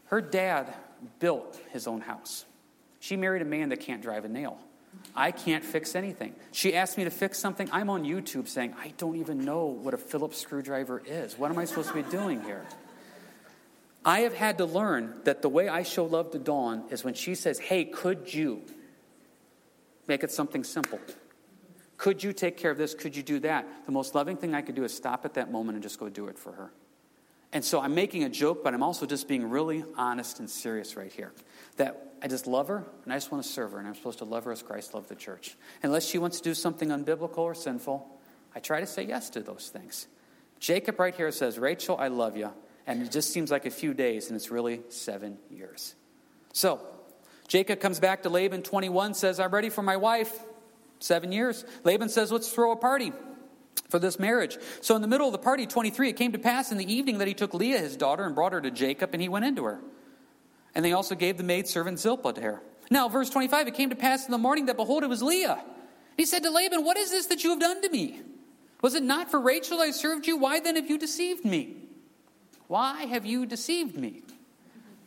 [0.06, 0.72] her dad
[1.18, 2.44] built his own house.
[3.00, 4.58] She married a man that can't drive a nail.
[5.14, 6.34] I can't fix anything.
[6.52, 7.68] She asked me to fix something.
[7.72, 11.38] I'm on YouTube saying, I don't even know what a Phillips screwdriver is.
[11.38, 12.64] What am I supposed to be doing here?
[14.04, 17.14] I have had to learn that the way I show love to Dawn is when
[17.14, 18.62] she says, Hey, could you
[20.06, 21.00] make it something simple?
[21.96, 22.94] Could you take care of this?
[22.94, 23.66] Could you do that?
[23.86, 26.08] The most loving thing I could do is stop at that moment and just go
[26.08, 26.72] do it for her.
[27.52, 30.96] And so I'm making a joke, but I'm also just being really honest and serious
[30.96, 31.32] right here.
[31.76, 34.18] That I just love her and I just want to serve her, and I'm supposed
[34.18, 35.56] to love her as Christ loved the church.
[35.82, 38.04] Unless she wants to do something unbiblical or sinful,
[38.56, 40.08] I try to say yes to those things.
[40.58, 42.50] Jacob right here says, Rachel, I love you.
[42.86, 45.94] And it just seems like a few days, and it's really seven years.
[46.52, 46.80] So,
[47.46, 50.36] Jacob comes back to Laban 21, says, I'm ready for my wife.
[51.04, 51.66] Seven years.
[51.84, 53.12] Laban says, Let's throw a party
[53.90, 54.56] for this marriage.
[54.80, 57.18] So, in the middle of the party, 23, it came to pass in the evening
[57.18, 59.64] that he took Leah, his daughter, and brought her to Jacob, and he went into
[59.64, 59.82] her.
[60.74, 62.62] And they also gave the maidservant Zilpah to her.
[62.90, 65.62] Now, verse 25, it came to pass in the morning that, behold, it was Leah.
[66.16, 68.22] He said to Laban, What is this that you have done to me?
[68.80, 70.38] Was it not for Rachel I served you?
[70.38, 71.76] Why then have you deceived me?
[72.66, 74.22] Why have you deceived me?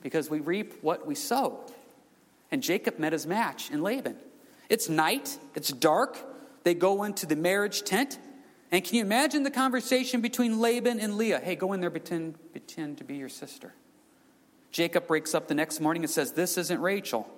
[0.04, 1.62] Because we reap what we sow.
[2.52, 4.18] And Jacob met his match in Laban.
[4.70, 6.18] It's night, it's dark.
[6.64, 8.20] They go into the marriage tent.
[8.72, 11.40] And can you imagine the conversation between Laban and Leah?
[11.40, 13.74] Hey, go in there, pretend, pretend to be your sister.
[14.72, 17.30] Jacob breaks up the next morning and says, This isn't Rachel.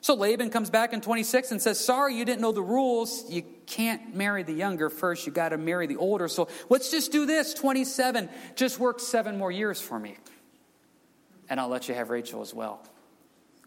[0.00, 3.30] So Laban comes back in 26 and says, Sorry, you didn't know the rules.
[3.30, 5.26] You can't marry the younger first.
[5.26, 6.26] You got to marry the older.
[6.26, 8.28] So let's just do this 27.
[8.56, 10.16] Just work seven more years for me.
[11.48, 12.82] And I'll let you have Rachel as well.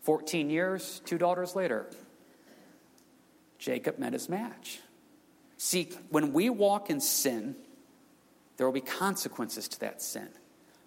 [0.01, 1.87] 14 years, two daughters later,
[3.65, 4.79] Jacob met his match.
[5.57, 7.55] See, when we walk in sin,
[8.57, 10.29] there will be consequences to that sin.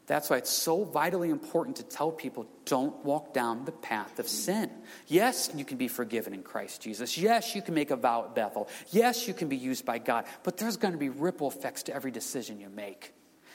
[0.06, 4.28] That's why it's so vitally important to tell people don't walk down the path of
[4.28, 4.70] sin.
[5.08, 7.18] Yes, you can be forgiven in Christ Jesus.
[7.18, 8.68] Yes, you can make a vow at Bethel.
[8.90, 10.24] Yes, you can be used by God.
[10.44, 13.12] But there's going to be ripple effects to every decision you make.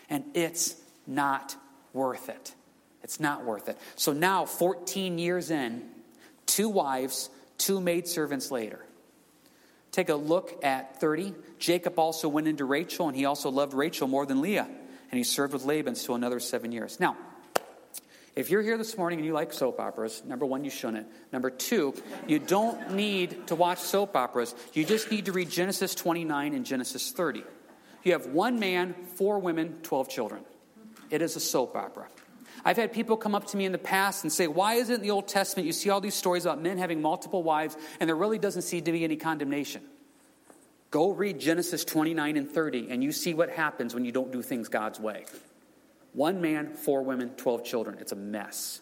[0.09, 0.75] And it's
[1.07, 1.55] not
[1.93, 2.53] worth it.
[3.03, 3.77] It's not worth it.
[3.95, 5.89] So now, 14 years in,
[6.45, 8.85] two wives, two maidservants later.
[9.93, 11.35] Take a look at 30.
[11.59, 14.67] Jacob also went into Rachel, and he also loved Rachel more than Leah.
[14.67, 16.99] And he served with Laban still another seven years.
[16.99, 17.15] Now,
[18.35, 21.07] if you're here this morning and you like soap operas, number one, you shouldn't.
[21.31, 21.93] Number two,
[22.25, 24.55] you don't need to watch soap operas.
[24.73, 27.43] You just need to read Genesis 29 and Genesis 30.
[28.01, 30.41] You have one man, four women, 12 children.
[31.11, 32.07] It is a soap opera.
[32.65, 34.95] I've had people come up to me in the past and say, Why is it
[34.95, 38.07] in the Old Testament you see all these stories about men having multiple wives and
[38.07, 39.81] there really doesn't seem to be any condemnation?
[40.91, 44.41] Go read Genesis 29 and 30 and you see what happens when you don't do
[44.41, 45.25] things God's way.
[46.13, 47.97] One man, four women, 12 children.
[47.99, 48.81] It's a mess.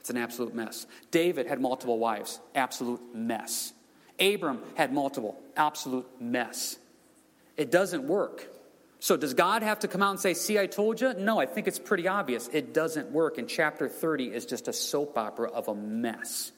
[0.00, 0.86] It's an absolute mess.
[1.12, 2.40] David had multiple wives.
[2.56, 3.72] Absolute mess.
[4.18, 5.40] Abram had multiple.
[5.56, 6.76] Absolute mess.
[7.56, 8.51] It doesn't work.
[9.02, 11.12] So, does God have to come out and say, See, I told you?
[11.14, 12.48] No, I think it's pretty obvious.
[12.52, 13.36] It doesn't work.
[13.36, 16.52] And chapter 30 is just a soap opera of a mess.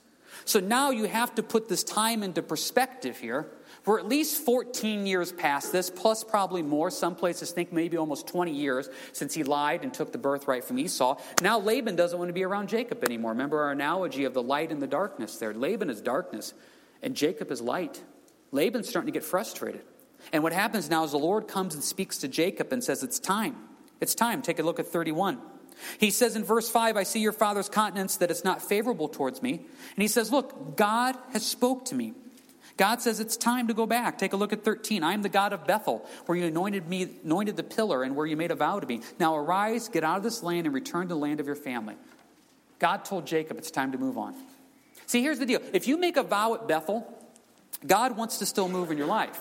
[0.44, 3.46] So, now you have to put this time into perspective here.
[3.86, 6.90] We're at least 14 years past this, plus probably more.
[6.90, 10.78] Some places think maybe almost 20 years since he lied and took the birthright from
[10.78, 11.18] Esau.
[11.40, 13.30] Now, Laban doesn't want to be around Jacob anymore.
[13.30, 15.54] Remember our analogy of the light and the darkness there.
[15.54, 16.52] Laban is darkness,
[17.02, 18.02] and Jacob is light.
[18.52, 19.80] Laban's starting to get frustrated.
[20.32, 23.18] And what happens now is the Lord comes and speaks to Jacob and says, It's
[23.18, 23.56] time.
[24.00, 24.42] It's time.
[24.42, 25.38] Take a look at 31.
[25.98, 29.42] He says in verse 5, I see your father's countenance that it's not favorable towards
[29.42, 29.54] me.
[29.54, 32.14] And he says, Look, God has spoke to me.
[32.76, 34.18] God says it's time to go back.
[34.18, 35.04] Take a look at 13.
[35.04, 38.26] I am the God of Bethel, where you anointed me, anointed the pillar, and where
[38.26, 39.00] you made a vow to me.
[39.20, 41.94] Now arise, get out of this land, and return to the land of your family.
[42.80, 44.34] God told Jacob it's time to move on.
[45.06, 45.60] See, here's the deal.
[45.72, 47.06] If you make a vow at Bethel,
[47.86, 49.38] God wants to still move in your life.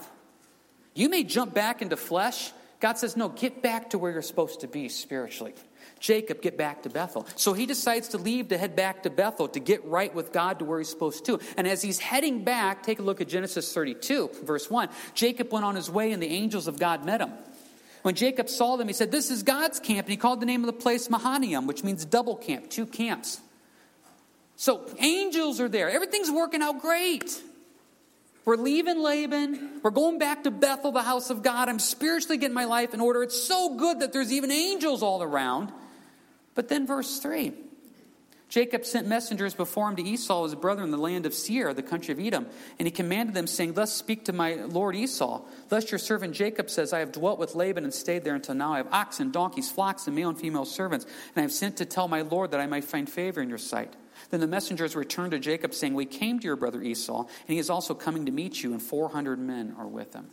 [0.93, 2.51] You may jump back into flesh.
[2.79, 5.53] God says, no, get back to where you're supposed to be spiritually.
[5.99, 7.25] Jacob, get back to Bethel.
[7.35, 10.59] So he decides to leave to head back to Bethel to get right with God
[10.59, 11.39] to where he's supposed to.
[11.55, 14.89] And as he's heading back, take a look at Genesis 32, verse 1.
[15.13, 17.31] Jacob went on his way, and the angels of God met him.
[18.01, 20.07] When Jacob saw them, he said, This is God's camp.
[20.07, 23.39] And he called the name of the place Mahanaim, which means double camp, two camps.
[24.57, 25.89] So angels are there.
[25.89, 27.41] Everything's working out great.
[28.45, 29.79] We're leaving Laban.
[29.81, 31.69] We're going back to Bethel, the house of God.
[31.69, 33.23] I'm spiritually getting my life in order.
[33.23, 35.71] It's so good that there's even angels all around.
[36.55, 37.53] But then, verse 3
[38.53, 41.81] Jacob sent messengers before him to Esau, his brother, in the land of Seir, the
[41.81, 42.45] country of Edom.
[42.77, 45.41] And he commanded them, saying, Thus speak to my lord Esau.
[45.69, 48.73] Thus your servant Jacob says, I have dwelt with Laban and stayed there until now.
[48.73, 51.05] I have oxen, donkeys, flocks, and male and female servants.
[51.05, 53.57] And I have sent to tell my lord that I might find favor in your
[53.57, 53.95] sight.
[54.33, 57.59] Then the messengers returned to Jacob, saying, We came to your brother Esau, and he
[57.59, 60.27] is also coming to meet you, and 400 men are with him.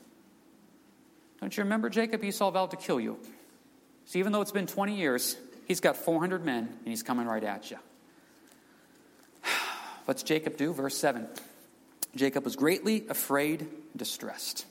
[1.39, 2.25] Don't you remember, Jacob?
[2.25, 3.19] Esau vowed to kill you.
[4.07, 5.37] So even though it's been 20 years,
[5.69, 7.77] he's got 400 men, and he's coming right at you.
[10.07, 10.73] What's Jacob do?
[10.73, 11.29] Verse 7.
[12.17, 14.65] Jacob was greatly afraid distressed.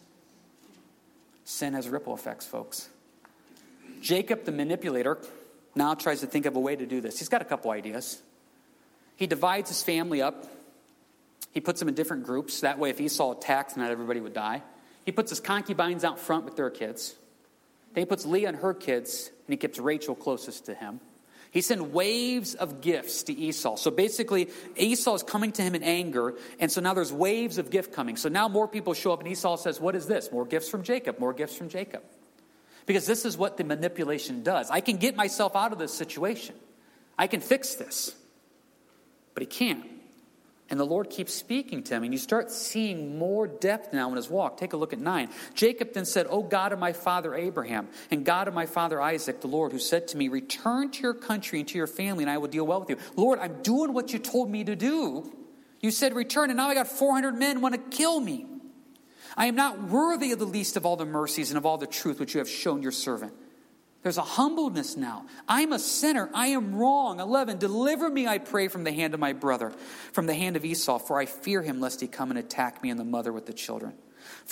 [1.44, 2.90] Sin has ripple effects, folks.
[4.02, 5.20] Jacob, the manipulator,
[5.76, 7.20] now tries to think of a way to do this.
[7.20, 8.24] He's got a couple ideas.
[9.20, 10.46] He divides his family up.
[11.52, 12.62] He puts them in different groups.
[12.62, 14.64] That way, if Esau attacks, not everybody would die.
[15.06, 17.16] He puts his concubines out front with their kids.
[17.94, 21.02] Then he puts Leah and her kids, and he keeps Rachel closest to him.
[21.52, 23.76] He sent waves of gifts to Esau.
[23.76, 27.72] So basically, Esau is coming to him in anger, and so now there's waves of
[27.72, 28.16] gift coming.
[28.16, 30.32] So now more people show up, and Esau says, What is this?
[30.32, 32.04] More gifts from Jacob, more gifts from Jacob.
[32.86, 34.72] Because this is what the manipulation does.
[34.72, 36.56] I can get myself out of this situation,
[37.18, 38.16] I can fix this,
[39.40, 39.86] but he can't.
[40.70, 44.18] And the Lord keeps speaking to him, and you start seeing more depth now in
[44.18, 44.58] his walk.
[44.58, 45.30] Take a look at 9.
[45.56, 49.40] Jacob then said, O God of my father Abraham, and God of my father Isaac,
[49.40, 52.30] the Lord, who said to me, Return to your country and to your family, and
[52.30, 52.98] I will deal well with you.
[53.16, 55.32] Lord, I'm doing what you told me to do.
[55.80, 58.46] You said, Return, and now I got 400 men want to kill me.
[59.38, 61.88] I am not worthy of the least of all the mercies and of all the
[61.88, 63.32] truth which you have shown your servant.
[64.02, 65.26] There's a humbleness now.
[65.48, 66.30] I'm a sinner.
[66.34, 67.20] I am wrong.
[67.20, 67.58] 11.
[67.58, 69.72] Deliver me, I pray, from the hand of my brother,
[70.14, 72.90] from the hand of Esau, for I fear him lest he come and attack me
[72.90, 73.94] and the mother with the children.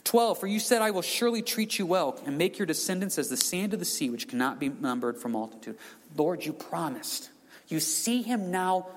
[0.04, 0.40] 12.
[0.40, 3.38] For you said, I will surely treat you well and make your descendants as the
[3.38, 5.78] sand of the sea, which cannot be numbered for multitude.
[6.16, 7.30] Lord, you promised.
[7.70, 8.88] You see him now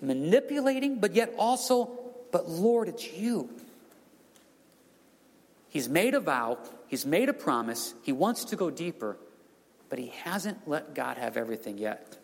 [0.00, 1.90] manipulating, but yet also,
[2.32, 3.48] but Lord, it's you.
[5.68, 9.16] He's made a vow, he's made a promise, he wants to go deeper
[9.92, 12.16] but he hasn't let God have everything yet.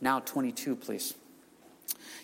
[0.00, 1.14] Now, 22, please.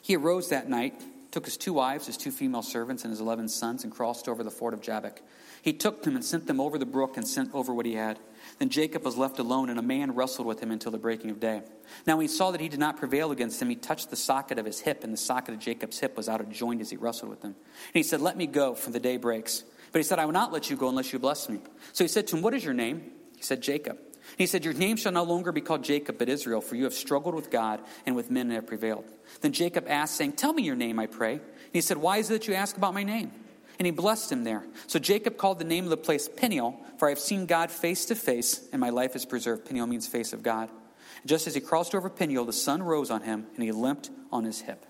[0.00, 0.94] He arose that night,
[1.33, 4.44] took his two wives, his two female servants, and his 11 sons, and crossed over
[4.44, 5.20] the ford of Jabbok.
[5.62, 8.20] He took them and sent them over the brook and sent over what he had.
[8.61, 11.40] Then Jacob was left alone, and a man wrestled with him until the breaking of
[11.40, 11.62] day.
[12.07, 14.61] Now, when he saw that he did not prevail against him, he touched the socket
[14.61, 16.96] of his hip, and the socket of Jacob's hip was out of joint as he
[16.96, 17.57] wrestled with him.
[17.57, 19.64] And he said, Let me go, for the day breaks.
[19.90, 21.59] But he said, I will not let you go unless you bless me.
[21.92, 23.11] So he said to him, What is your name?
[23.37, 23.98] He said, Jacob.
[24.37, 26.94] He said, Your name shall no longer be called Jacob, but Israel, for you have
[26.94, 29.04] struggled with God and with men and have prevailed.
[29.40, 31.34] Then Jacob asked, saying, Tell me your name, I pray.
[31.34, 33.32] And he said, Why is it that you ask about my name?
[33.78, 34.64] And he blessed him there.
[34.87, 38.06] So Jacob called the name of the place Peniel, for I have seen God face
[38.06, 39.66] to face, and my life is preserved.
[39.66, 40.70] Peniel means face of God.
[40.70, 44.10] And just as he crossed over Peniel, the sun rose on him, and he limped
[44.30, 44.87] on his hip.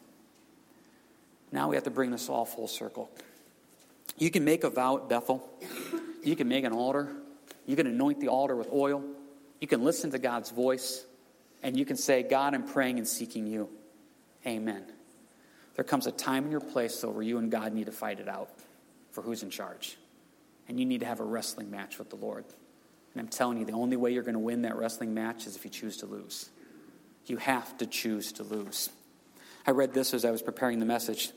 [1.51, 3.11] Now we have to bring this all full circle.
[4.19, 5.49] You can make a vow at Bethel.
[6.23, 7.09] You can make an altar.
[7.67, 9.03] You can anoint the altar with oil.
[9.65, 11.07] You can listen to God's voice
[11.63, 13.71] and you can say, God, I'm praying and seeking you.
[14.47, 14.85] Amen.
[15.75, 18.21] There comes a time in your place, though, where you and God need to fight
[18.21, 18.51] it out
[19.13, 19.97] for who's in charge.
[20.69, 22.45] And you need to have a wrestling match with the Lord.
[23.15, 25.57] And I'm telling you, the only way you're going to win that wrestling match is
[25.57, 26.51] if you choose to lose.
[27.25, 28.91] You have to choose to lose.
[29.67, 31.31] I read this as I was preparing the message.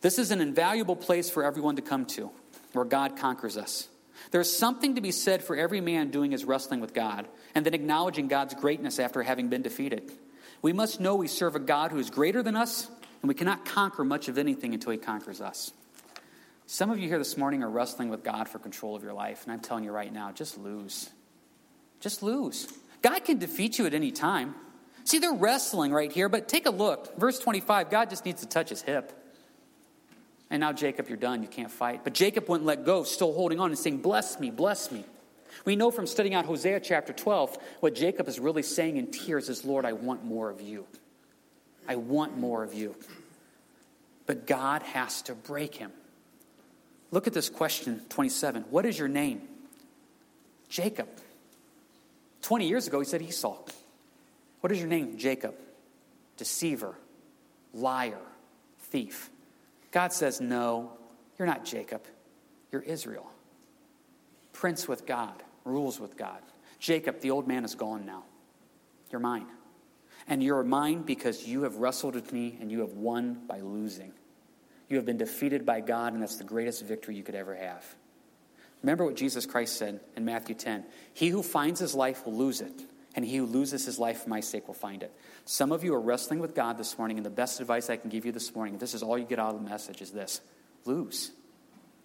[0.00, 2.30] This is an invaluable place for everyone to come to,
[2.72, 3.88] where God conquers us.
[4.30, 7.74] There's something to be said for every man doing his wrestling with God and then
[7.74, 10.10] acknowledging God's greatness after having been defeated.
[10.62, 12.88] We must know we serve a God who is greater than us,
[13.22, 15.72] and we cannot conquer much of anything until he conquers us.
[16.66, 19.44] Some of you here this morning are wrestling with God for control of your life,
[19.44, 21.08] and I'm telling you right now, just lose.
[22.00, 22.68] Just lose.
[23.00, 24.54] God can defeat you at any time.
[25.04, 27.16] See, they're wrestling right here, but take a look.
[27.18, 29.12] Verse 25 God just needs to touch his hip.
[30.50, 31.42] And now, Jacob, you're done.
[31.42, 32.04] You can't fight.
[32.04, 35.04] But Jacob wouldn't let go, still holding on and saying, Bless me, bless me.
[35.64, 39.48] We know from studying out Hosea chapter 12 what Jacob is really saying in tears
[39.48, 40.86] is, Lord, I want more of you.
[41.86, 42.94] I want more of you.
[44.26, 45.90] But God has to break him.
[47.10, 48.64] Look at this question 27.
[48.70, 49.42] What is your name?
[50.68, 51.08] Jacob.
[52.42, 53.56] 20 years ago, he said Esau.
[54.60, 55.16] What is your name?
[55.18, 55.54] Jacob.
[56.36, 56.94] Deceiver,
[57.74, 58.18] liar,
[58.78, 59.30] thief.
[59.90, 60.92] God says, No,
[61.38, 62.02] you're not Jacob.
[62.70, 63.28] You're Israel.
[64.52, 66.40] Prince with God, rules with God.
[66.78, 68.24] Jacob, the old man, is gone now.
[69.10, 69.46] You're mine.
[70.26, 74.12] And you're mine because you have wrestled with me and you have won by losing.
[74.88, 77.84] You have been defeated by God, and that's the greatest victory you could ever have.
[78.82, 80.84] Remember what Jesus Christ said in Matthew 10
[81.14, 82.82] He who finds his life will lose it,
[83.18, 85.12] and he who loses his life for my sake will find it.
[85.44, 88.10] Some of you are wrestling with God this morning, and the best advice I can
[88.10, 90.12] give you this morning, if this is all you get out of the message, is
[90.12, 90.40] this
[90.84, 91.32] lose.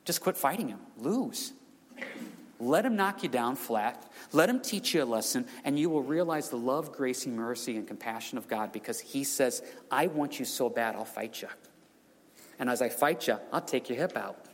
[0.05, 0.79] Just quit fighting him.
[0.97, 1.53] Lose.
[2.59, 4.11] Let him knock you down flat.
[4.31, 7.77] Let him teach you a lesson, and you will realize the love, grace, and mercy,
[7.77, 9.61] and compassion of God because he says,
[9.91, 11.47] I want you so bad, I'll fight you.
[12.57, 14.47] And as I fight you, I'll take your hip out.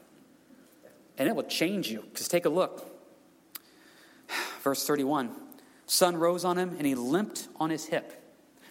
[1.17, 2.01] And it will change you.
[2.01, 2.85] Because take a look.
[4.61, 5.33] Verse 31
[5.89, 8.13] Sun rose on him, and he limped on his hip.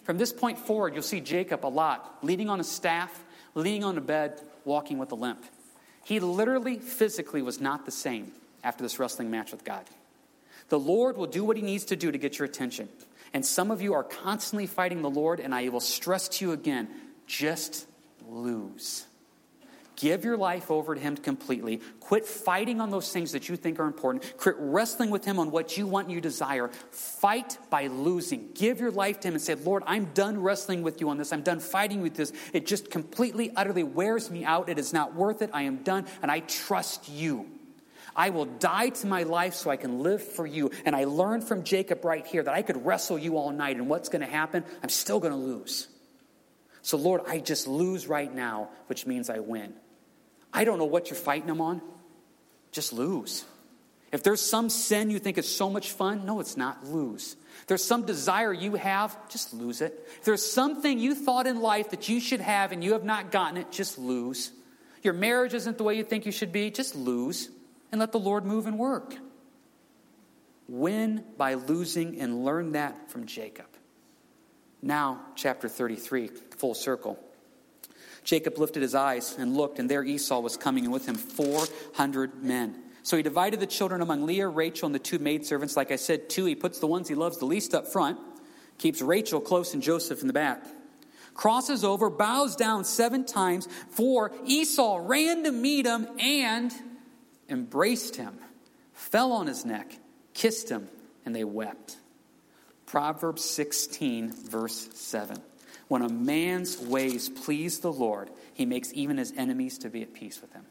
[0.03, 3.11] From this point forward, you'll see Jacob a lot, leaning on a staff,
[3.55, 5.43] leaning on a bed, walking with a limp.
[6.05, 8.31] He literally, physically was not the same
[8.63, 9.83] after this wrestling match with God.
[10.69, 12.87] The Lord will do what he needs to do to get your attention.
[13.33, 16.51] And some of you are constantly fighting the Lord, and I will stress to you
[16.53, 16.87] again
[17.27, 17.85] just
[18.29, 19.05] lose.
[19.99, 21.81] Give your life over to Him completely.
[21.99, 24.37] Quit fighting on those things that you think are important.
[24.37, 26.69] Quit wrestling with Him on what you want and you desire.
[26.91, 28.49] Fight by losing.
[28.55, 31.33] Give your life to Him and say, Lord, I'm done wrestling with you on this.
[31.33, 32.31] I'm done fighting with this.
[32.53, 34.69] It just completely, utterly wears me out.
[34.69, 35.49] It is not worth it.
[35.51, 37.47] I am done, and I trust you.
[38.15, 40.71] I will die to my life so I can live for you.
[40.85, 43.89] And I learned from Jacob right here that I could wrestle you all night, and
[43.89, 44.63] what's going to happen?
[44.81, 45.89] I'm still going to lose.
[46.83, 49.73] So, Lord, I just lose right now, which means I win.
[50.53, 51.81] I don't know what you're fighting them on.
[52.71, 53.45] Just lose.
[54.11, 56.85] If there's some sin you think is so much fun, no, it's not.
[56.85, 57.35] Lose.
[57.61, 60.07] If there's some desire you have, just lose it.
[60.17, 63.31] If there's something you thought in life that you should have and you have not
[63.31, 64.51] gotten it, just lose.
[65.03, 67.49] Your marriage isn't the way you think you should be, just lose
[67.91, 69.15] and let the Lord move and work.
[70.67, 73.65] Win by losing and learn that from Jacob.
[74.81, 77.19] Now, chapter 33, full circle.
[78.23, 82.43] Jacob lifted his eyes and looked, and there Esau was coming, and with him 400
[82.43, 82.75] men.
[83.03, 85.75] So he divided the children among Leah, Rachel, and the two maidservants.
[85.77, 88.19] Like I said, two, he puts the ones he loves the least up front,
[88.77, 90.63] keeps Rachel close and Joseph in the back.
[91.33, 96.73] Crosses over, bows down seven times, for Esau ran to meet him and
[97.47, 98.37] embraced him,
[98.93, 99.97] fell on his neck,
[100.33, 100.89] kissed him,
[101.25, 101.97] and they wept.
[102.85, 105.37] Proverbs 16, verse 7.
[105.89, 110.13] When a man's ways please the Lord, he makes even his enemies to be at
[110.13, 110.65] peace with him.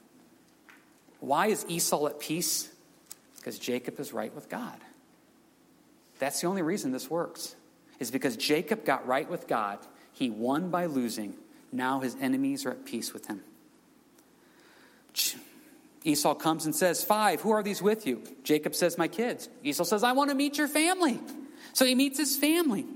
[1.20, 2.70] Why is Esau at peace?
[3.36, 4.78] Because Jacob is right with God.
[6.20, 7.56] That's the only reason this works.
[7.98, 9.80] Is because Jacob got right with God.
[10.12, 11.34] He won by losing.
[11.72, 13.42] Now his enemies are at peace with him.
[16.04, 18.22] Esau comes and says, Five, who are these with you?
[18.44, 19.48] Jacob says, My kids.
[19.64, 21.18] Esau says, I want to meet your family.
[21.72, 22.86] So he meets his family.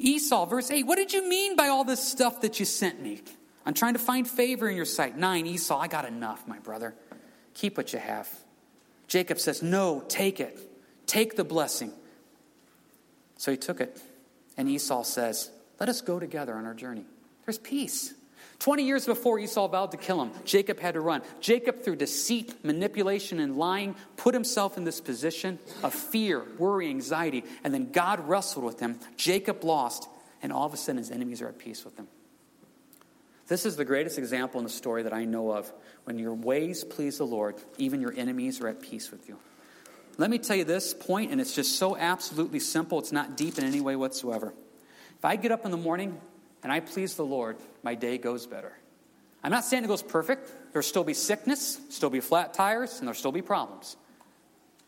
[0.00, 3.20] Esau, verse 8, what did you mean by all this stuff that you sent me?
[3.66, 5.16] I'm trying to find favor in your sight.
[5.16, 6.94] 9, Esau, I got enough, my brother.
[7.54, 8.28] Keep what you have.
[9.06, 10.58] Jacob says, No, take it.
[11.06, 11.92] Take the blessing.
[13.36, 14.00] So he took it.
[14.56, 17.04] And Esau says, Let us go together on our journey.
[17.44, 18.14] There's peace.
[18.60, 21.22] 20 years before Esau vowed to kill him, Jacob had to run.
[21.40, 27.42] Jacob, through deceit, manipulation, and lying, put himself in this position of fear, worry, anxiety,
[27.64, 29.00] and then God wrestled with him.
[29.16, 30.08] Jacob lost,
[30.42, 32.06] and all of a sudden his enemies are at peace with him.
[33.48, 35.72] This is the greatest example in the story that I know of.
[36.04, 39.38] When your ways please the Lord, even your enemies are at peace with you.
[40.18, 43.56] Let me tell you this point, and it's just so absolutely simple, it's not deep
[43.56, 44.52] in any way whatsoever.
[45.16, 46.20] If I get up in the morning
[46.62, 48.72] and I please the Lord, my day goes better.
[49.42, 50.50] I'm not saying it goes perfect.
[50.72, 53.96] There'll still be sickness, still be flat tires, and there'll still be problems.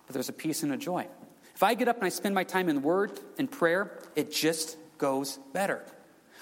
[0.06, 1.06] But there's a peace and a joy.
[1.54, 4.76] If I get up and I spend my time in Word and prayer, it just
[4.98, 5.82] goes better.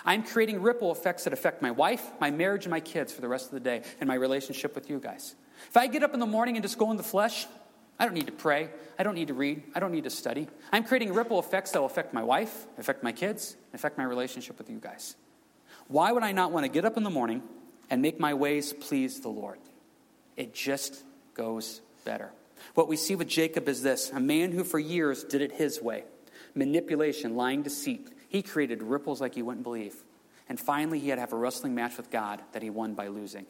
[0.05, 3.29] I'm creating ripple effects that affect my wife, my marriage, and my kids for the
[3.29, 5.35] rest of the day, and my relationship with you guys.
[5.69, 7.47] If I get up in the morning and just go in the flesh,
[7.99, 8.71] I don't need to pray.
[8.99, 9.63] I don't need to read.
[9.75, 10.49] I don't need to study.
[10.73, 14.57] I'm creating ripple effects that will affect my wife, affect my kids, affect my relationship
[14.57, 15.17] with you guys.
[15.91, 17.43] Why would I not want to get up in the morning
[17.91, 19.59] and make my ways please the Lord?
[20.37, 21.03] It just
[21.35, 22.31] goes better.
[22.75, 25.83] What we see with Jacob is this a man who for years did it his
[25.83, 26.05] way
[26.55, 28.09] manipulation, lying, deceit.
[28.29, 29.97] He created ripples like you wouldn't believe.
[30.49, 33.09] And finally, he had to have a wrestling match with God that he won by
[33.09, 33.47] losing.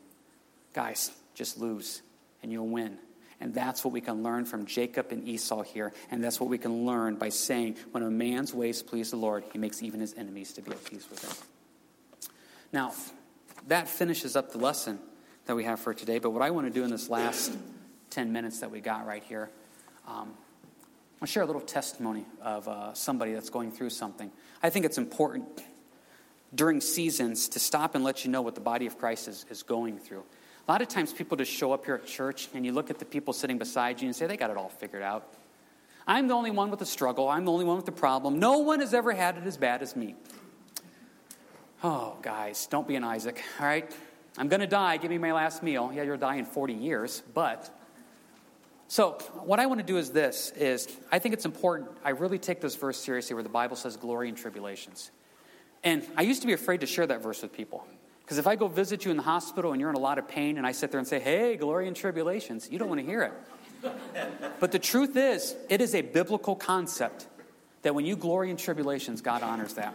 [0.72, 2.01] Guys, just lose
[2.43, 2.97] and you'll win.
[3.38, 5.93] And that's what we can learn from Jacob and Esau here.
[6.11, 9.45] And that's what we can learn by saying, when a man's ways please the Lord,
[9.53, 11.50] he makes even his enemies to be at peace with him.
[12.73, 12.93] Now,
[13.68, 14.99] that finishes up the lesson
[15.47, 16.18] that we have for today.
[16.18, 17.57] But what I want to do in this last
[18.11, 19.51] 10 minutes that we got right here,
[20.07, 20.33] um,
[21.21, 24.31] I'll share a little testimony of uh, somebody that's going through something.
[24.62, 25.47] I think it's important
[26.55, 29.62] during seasons to stop and let you know what the body of Christ is, is
[29.62, 30.23] going through.
[30.66, 32.99] A lot of times people just show up here at church and you look at
[32.99, 35.35] the people sitting beside you and say, they got it all figured out.
[36.07, 37.29] I'm the only one with the struggle.
[37.29, 38.39] I'm the only one with the problem.
[38.39, 40.14] No one has ever had it as bad as me.
[41.83, 43.91] Oh, guys, don't be an Isaac, all right?
[44.37, 44.99] I'm going to die.
[44.99, 45.91] Give me my last meal.
[45.95, 47.74] Yeah, you'll die in 40 years, but
[48.89, 49.12] so
[49.45, 51.91] what I want to do is this is I think it's important.
[52.05, 55.11] I really take this verse seriously where the Bible says glory and tribulations.
[55.83, 57.87] And I used to be afraid to share that verse with people.
[58.22, 60.28] Because if I go visit you in the hospital and you're in a lot of
[60.28, 63.07] pain and I sit there and say, hey, glory and tribulations, you don't want to
[63.07, 63.91] hear it.
[64.61, 67.26] but the truth is, it is a biblical concept
[67.83, 69.95] that when you glory in tribulations, God honors that.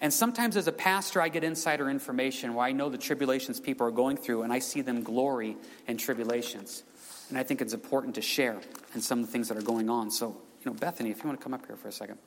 [0.00, 3.86] And sometimes as a pastor, I get insider information where I know the tribulations people
[3.86, 6.82] are going through and I see them glory in tribulations.
[7.28, 8.60] And I think it's important to share
[8.92, 10.10] and some of the things that are going on.
[10.10, 12.18] So, you know, Bethany, if you want to come up here for a second.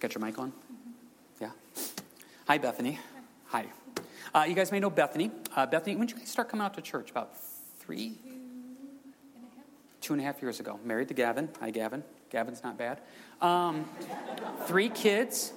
[0.00, 0.50] Got your mic on?
[0.50, 0.90] Mm-hmm.
[1.40, 1.50] Yeah.
[2.46, 2.98] Hi, Bethany.
[3.46, 3.66] Hi.
[4.34, 5.30] Uh, you guys may know Bethany.
[5.56, 7.10] Uh, Bethany, when did you guys start coming out to church?
[7.10, 7.34] About
[7.78, 8.18] three?
[10.04, 10.78] Two and a half years ago.
[10.84, 11.48] Married to Gavin.
[11.60, 12.04] Hi, Gavin.
[12.28, 13.00] Gavin's not bad.
[13.40, 13.88] Um,
[14.66, 15.54] three kids.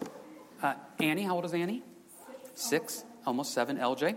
[0.63, 1.83] Uh, Annie, how old is Annie?
[2.55, 3.77] Six, almost seven.
[3.77, 4.15] LJ?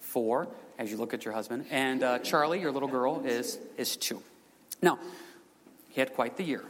[0.00, 0.48] Four,
[0.78, 1.66] as you look at your husband.
[1.70, 4.22] And uh, Charlie, your little girl, is, is two.
[4.80, 4.98] Now,
[5.90, 6.64] he had quite the year.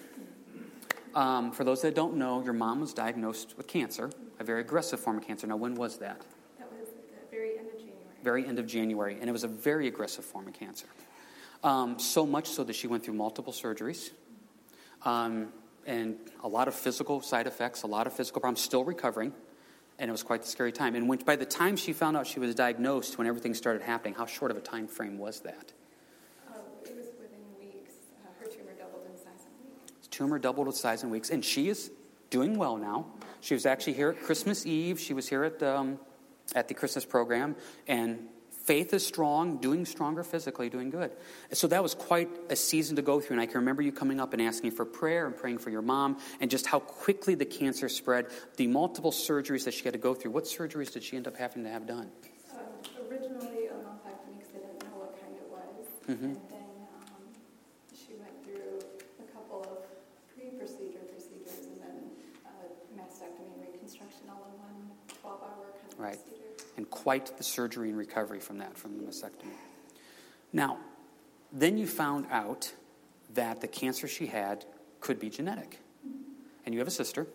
[1.14, 4.98] Um, for those that don't know, your mom was diagnosed with cancer, a very aggressive
[4.98, 5.46] form of cancer.
[5.46, 6.20] Now, when was that?
[6.58, 8.04] That was the very end of January.
[8.24, 10.88] Very end of January, and it was a very aggressive form of cancer.
[11.62, 14.10] Um, so much so that she went through multiple surgeries.
[15.04, 15.52] Um,
[15.86, 19.32] and a lot of physical side effects, a lot of physical problems, still recovering
[19.98, 20.94] and it was quite a scary time.
[20.94, 24.14] And when, by the time she found out she was diagnosed, when everything started happening,
[24.14, 25.72] how short of a time frame was that?
[26.48, 26.54] Uh,
[26.84, 27.92] it was within weeks.
[28.24, 30.08] Uh, her tumor doubled in size in weeks.
[30.08, 31.92] Tumor doubled in size in weeks, and she is
[32.30, 33.06] doing well now.
[33.40, 34.98] She was actually here at Christmas Eve.
[34.98, 36.00] She was here at um,
[36.54, 37.54] at the Christmas program,
[37.86, 38.28] and
[38.64, 41.10] faith is strong, doing stronger physically, doing good.
[41.52, 43.34] So that was quite a season to go through.
[43.34, 45.82] And I can remember you coming up and asking for prayer and praying for your
[45.82, 49.98] mom, and just how quickly the cancer spread, the multiple surgeries that she had to
[49.98, 50.30] go through.
[50.30, 52.10] What surgeries did she end up having to have done?
[52.52, 52.60] Um,
[53.10, 55.86] originally, a lumpectomy because they didn't know what kind it was.
[56.08, 56.24] Mm-hmm.
[56.24, 56.70] And then
[57.10, 57.22] um,
[57.90, 58.78] she went through
[59.18, 59.82] a couple of
[60.34, 61.96] pre procedure procedures and then
[62.46, 62.50] uh,
[62.94, 64.78] mastectomy and reconstruction all in one
[65.20, 66.18] 12 hour kind of right.
[66.18, 69.54] procedure and quite the surgery and recovery from that, from the mastectomy.
[70.52, 70.78] Now,
[71.52, 72.72] then you found out
[73.34, 74.64] that the cancer she had
[75.00, 75.78] could be genetic.
[76.66, 77.28] And you have a sister.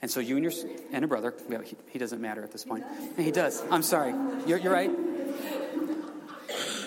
[0.00, 0.52] And so you and your
[0.90, 2.84] and a brother, he, he, doesn't matter at this point.
[3.18, 3.62] He does.
[3.70, 4.14] I'm sorry.
[4.46, 4.90] You're, you're right.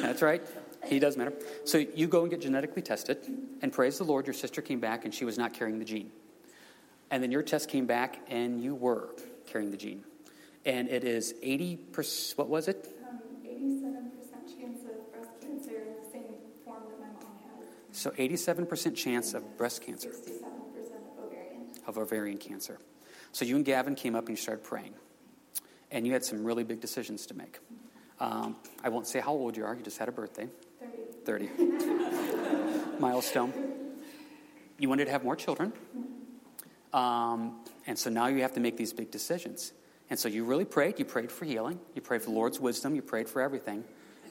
[0.01, 0.41] That's right.
[0.87, 1.33] He does matter.
[1.65, 3.17] So you go and get genetically tested,
[3.61, 6.11] and praise the Lord, your sister came back and she was not carrying the gene.
[7.11, 9.09] And then your test came back and you were
[9.45, 10.03] carrying the gene
[10.65, 12.87] and it is 80%, what was it?
[13.07, 15.71] Um, 87% chance of breast cancer
[16.11, 16.23] same
[16.63, 17.95] form that my mom had.
[17.95, 20.09] So 87% chance of breast cancer.
[20.09, 21.67] 67% of ovarian.
[21.87, 22.79] Of ovarian cancer.
[23.31, 24.93] So you and Gavin came up and you started praying.
[25.91, 27.59] And you had some really big decisions to make.
[28.19, 30.47] Um, I won't say how old you are, you just had a birthday.
[31.25, 31.47] 30.
[31.47, 32.99] 30.
[32.99, 33.53] Milestone.
[34.79, 35.73] You wanted to have more children.
[36.91, 39.73] Um, and so now you have to make these big decisions.
[40.09, 40.99] And so you really prayed.
[40.99, 41.79] You prayed for healing.
[41.95, 42.95] You prayed for the Lord's wisdom.
[42.95, 43.83] You prayed for everything.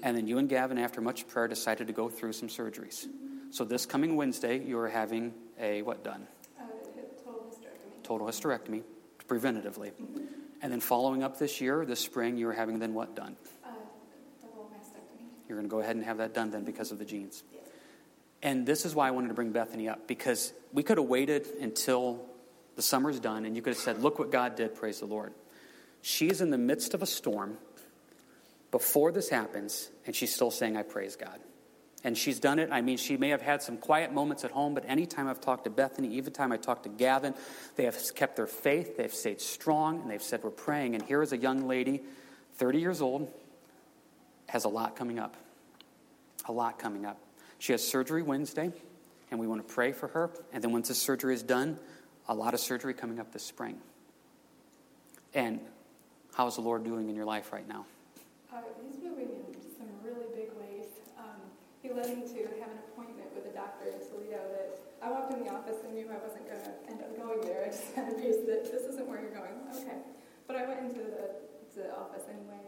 [0.03, 3.07] And then you and Gavin, after much prayer, decided to go through some surgeries.
[3.51, 6.27] So this coming Wednesday, you are having a what done?
[6.59, 6.65] Uh,
[7.25, 8.03] total hysterectomy.
[8.03, 8.83] Total hysterectomy,
[9.29, 9.93] preventatively.
[10.61, 13.37] And then following up this year, this spring, you are having then what done?
[13.65, 13.69] Uh,
[14.43, 15.25] double mastectomy.
[15.49, 17.43] You're going to go ahead and have that done then because of the genes.
[17.53, 17.63] Yes.
[18.43, 21.47] And this is why I wanted to bring Bethany up because we could have waited
[21.61, 22.27] until
[22.77, 25.33] the summer's done and you could have said, Look what God did, praise the Lord.
[26.07, 27.57] She's in the midst of a storm
[28.71, 31.41] before this happens, and she's still saying, I praise God.
[32.05, 32.69] And she's done it.
[32.71, 35.65] I mean, she may have had some quiet moments at home, but anytime I've talked
[35.65, 37.33] to Bethany, even time I talked to Gavin,
[37.77, 40.95] they have kept their faith, they've stayed strong, and they've said, We're praying.
[40.95, 42.03] And here is a young lady,
[42.57, 43.33] 30 years old,
[44.49, 45.39] has a lot coming up.
[46.45, 47.19] A lot coming up.
[47.59, 48.73] She has surgery Wednesday,
[49.31, 50.31] and we want to pray for her.
[50.53, 51.79] And then once the surgery is done,
[52.29, 53.79] a lot of surgery coming up this spring.
[55.33, 55.61] And
[56.35, 57.87] how is the Lord doing in your life right now?
[58.53, 60.91] Uh, he's moving in some really big ways.
[61.19, 61.39] Um,
[61.83, 65.33] he led me to have an appointment with a doctor in Toledo that I walked
[65.33, 67.63] in the office and knew I wasn't going to end up going there.
[67.67, 69.55] I just had a piece that this isn't where you're going.
[69.79, 70.03] Okay.
[70.47, 71.39] But I went into the,
[71.79, 72.63] the office anyway.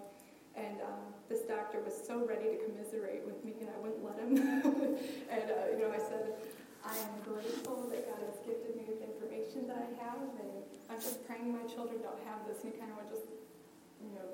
[0.57, 4.17] And um, this doctor was so ready to commiserate with me, and I wouldn't let
[4.17, 4.33] him.
[5.29, 6.33] and, uh, you know, I said,
[6.81, 10.97] I am grateful that God has gifted me with information that I have, and I'm
[10.97, 12.64] just praying my children don't have this.
[12.64, 13.29] And you kind of went just,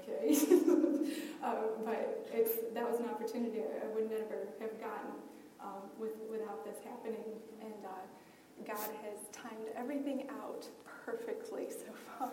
[0.03, 0.33] okay.
[1.45, 5.13] um, but it's that was an opportunity I would never have gotten
[5.61, 7.39] um, with, without this happening.
[7.61, 10.67] And uh, God has timed everything out
[11.05, 12.33] perfectly so far.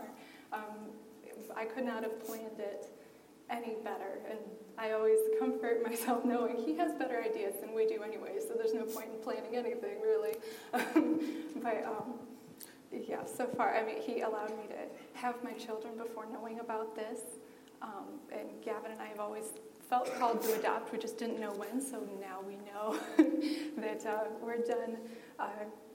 [0.52, 0.92] Um,
[1.56, 2.90] I could not have planned it
[3.50, 4.20] any better.
[4.30, 4.40] And
[4.78, 8.74] I always comfort myself knowing he has better ideas than we do anyway, so there's
[8.74, 10.36] no point in planning anything really.
[10.72, 12.14] but um,
[12.92, 16.96] yeah, so far, I mean, he allowed me to have my children before knowing about
[16.96, 17.20] this.
[17.82, 19.54] Um, and Gavin and I have always
[19.90, 22.96] felt called to adopt, we just didn't know when, so now we know
[23.78, 24.98] that uh, we're done
[25.40, 25.48] uh,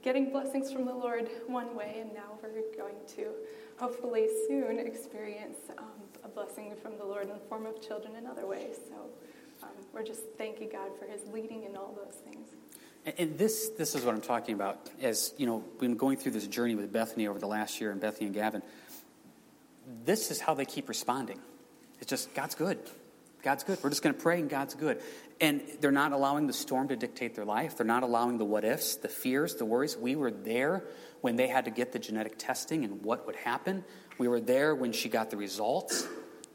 [0.02, 3.28] getting blessings from the Lord one way, and now we're going to
[3.78, 5.84] hopefully soon experience um,
[6.24, 8.76] a blessing from the Lord in the form of children in other ways.
[8.88, 8.96] So
[9.62, 12.48] um, we're just thanking God for his leading in all those things.
[13.06, 14.88] And this, this is what I'm talking about.
[15.02, 17.90] As you know, we've been going through this journey with Bethany over the last year,
[17.90, 18.62] and Bethany and Gavin.
[20.06, 21.38] This is how they keep responding.
[22.00, 22.78] It's just God's good.
[23.42, 23.78] God's good.
[23.82, 25.02] We're just going to pray, and God's good.
[25.38, 27.76] And they're not allowing the storm to dictate their life.
[27.76, 29.98] They're not allowing the what ifs, the fears, the worries.
[29.98, 30.84] We were there
[31.20, 33.84] when they had to get the genetic testing and what would happen.
[34.16, 36.06] We were there when she got the results.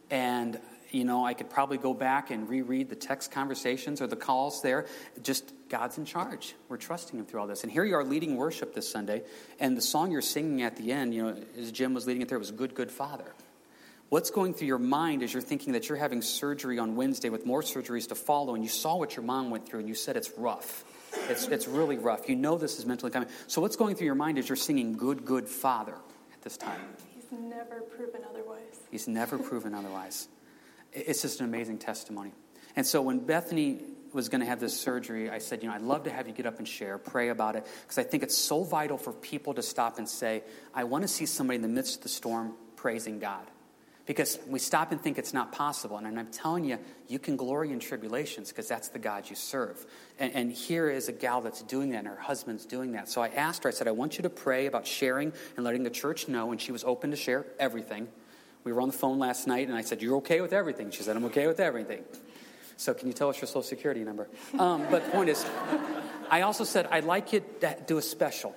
[0.10, 0.60] And,
[0.91, 4.61] you know, I could probably go back and reread the text conversations or the calls
[4.61, 4.87] there.
[5.21, 6.55] Just God's in charge.
[6.67, 7.63] We're trusting Him through all this.
[7.63, 9.23] And here you are leading worship this Sunday.
[9.59, 12.29] And the song you're singing at the end, you know, as Jim was leading it
[12.29, 13.33] there, was Good, Good Father.
[14.09, 17.45] What's going through your mind as you're thinking that you're having surgery on Wednesday with
[17.45, 20.17] more surgeries to follow, and you saw what your mom went through, and you said
[20.17, 20.83] it's rough?
[21.29, 22.27] It's, it's really rough.
[22.27, 23.29] You know this is mentally coming.
[23.45, 25.93] So, what's going through your mind as you're singing Good, Good Father
[26.33, 26.79] at this time?
[27.13, 28.79] He's never proven otherwise.
[28.89, 30.27] He's never proven otherwise.
[30.93, 32.31] It's just an amazing testimony.
[32.75, 33.81] And so, when Bethany
[34.13, 36.33] was going to have this surgery, I said, You know, I'd love to have you
[36.33, 39.53] get up and share, pray about it, because I think it's so vital for people
[39.55, 42.53] to stop and say, I want to see somebody in the midst of the storm
[42.75, 43.45] praising God.
[44.05, 45.97] Because we stop and think it's not possible.
[45.97, 49.85] And I'm telling you, you can glory in tribulations because that's the God you serve.
[50.17, 53.07] And, and, here is a gal that's doing that, and her husband's doing that.
[53.07, 55.83] So I asked her, I said, I want you to pray about sharing and letting
[55.83, 56.51] the church know.
[56.51, 58.07] And she was open to share everything.
[58.70, 60.91] We were on the phone last night, and I said, You're okay with everything?
[60.91, 62.03] She said, I'm okay with everything.
[62.78, 64.28] So can you tell us your social security number?
[64.59, 65.43] Um, but the point is,
[66.30, 68.55] I also said, I'd like you to do a special.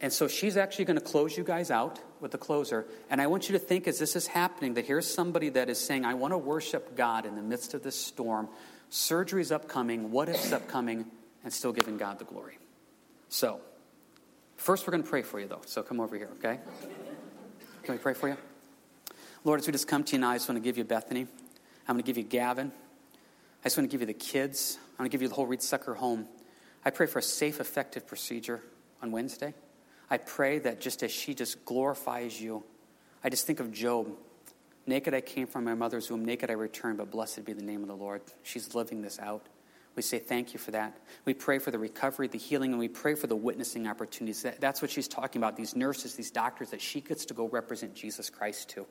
[0.00, 2.86] And so she's actually going to close you guys out with the closer.
[3.08, 5.78] And I want you to think as this is happening that here's somebody that is
[5.78, 8.48] saying, I want to worship God in the midst of this storm.
[8.88, 11.06] Surgery's upcoming, what if's upcoming,
[11.44, 12.58] and still giving God the glory.
[13.28, 13.60] So,
[14.56, 15.62] first we're going to pray for you though.
[15.66, 16.58] So come over here, okay?
[17.84, 18.36] Can we pray for you?
[19.42, 21.26] Lord, as we just come to you now, I just want to give you Bethany.
[21.88, 22.70] I'm going to give you Gavin.
[22.70, 24.78] I just want to give you the kids.
[24.92, 26.26] I'm going to give you the whole Reed Sucker home.
[26.84, 28.60] I pray for a safe, effective procedure
[29.00, 29.54] on Wednesday.
[30.10, 32.64] I pray that just as she just glorifies you,
[33.24, 34.08] I just think of Job.
[34.86, 37.80] Naked I came from my mother's womb, naked I return, but blessed be the name
[37.80, 38.20] of the Lord.
[38.42, 39.46] She's living this out.
[39.96, 40.98] We say thank you for that.
[41.24, 44.42] We pray for the recovery, the healing, and we pray for the witnessing opportunities.
[44.42, 47.48] That, that's what she's talking about these nurses, these doctors that she gets to go
[47.48, 48.86] represent Jesus Christ to.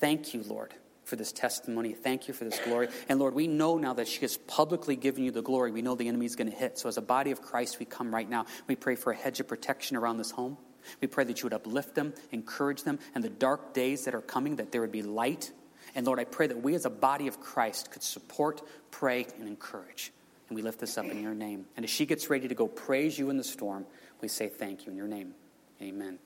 [0.00, 0.74] Thank you, Lord
[1.08, 1.94] for this testimony.
[1.94, 2.88] Thank you for this glory.
[3.08, 5.72] And Lord, we know now that she has publicly given you the glory.
[5.72, 6.78] We know the enemy is going to hit.
[6.78, 8.46] So as a body of Christ, we come right now.
[8.66, 10.58] We pray for a hedge of protection around this home.
[11.00, 14.20] We pray that you would uplift them, encourage them, and the dark days that are
[14.20, 15.50] coming, that there would be light.
[15.94, 19.48] And Lord, I pray that we as a body of Christ could support, pray, and
[19.48, 20.12] encourage.
[20.48, 21.66] And we lift this up in your name.
[21.76, 23.86] And as she gets ready to go praise you in the storm,
[24.20, 25.34] we say thank you in your name.
[25.82, 26.18] Amen.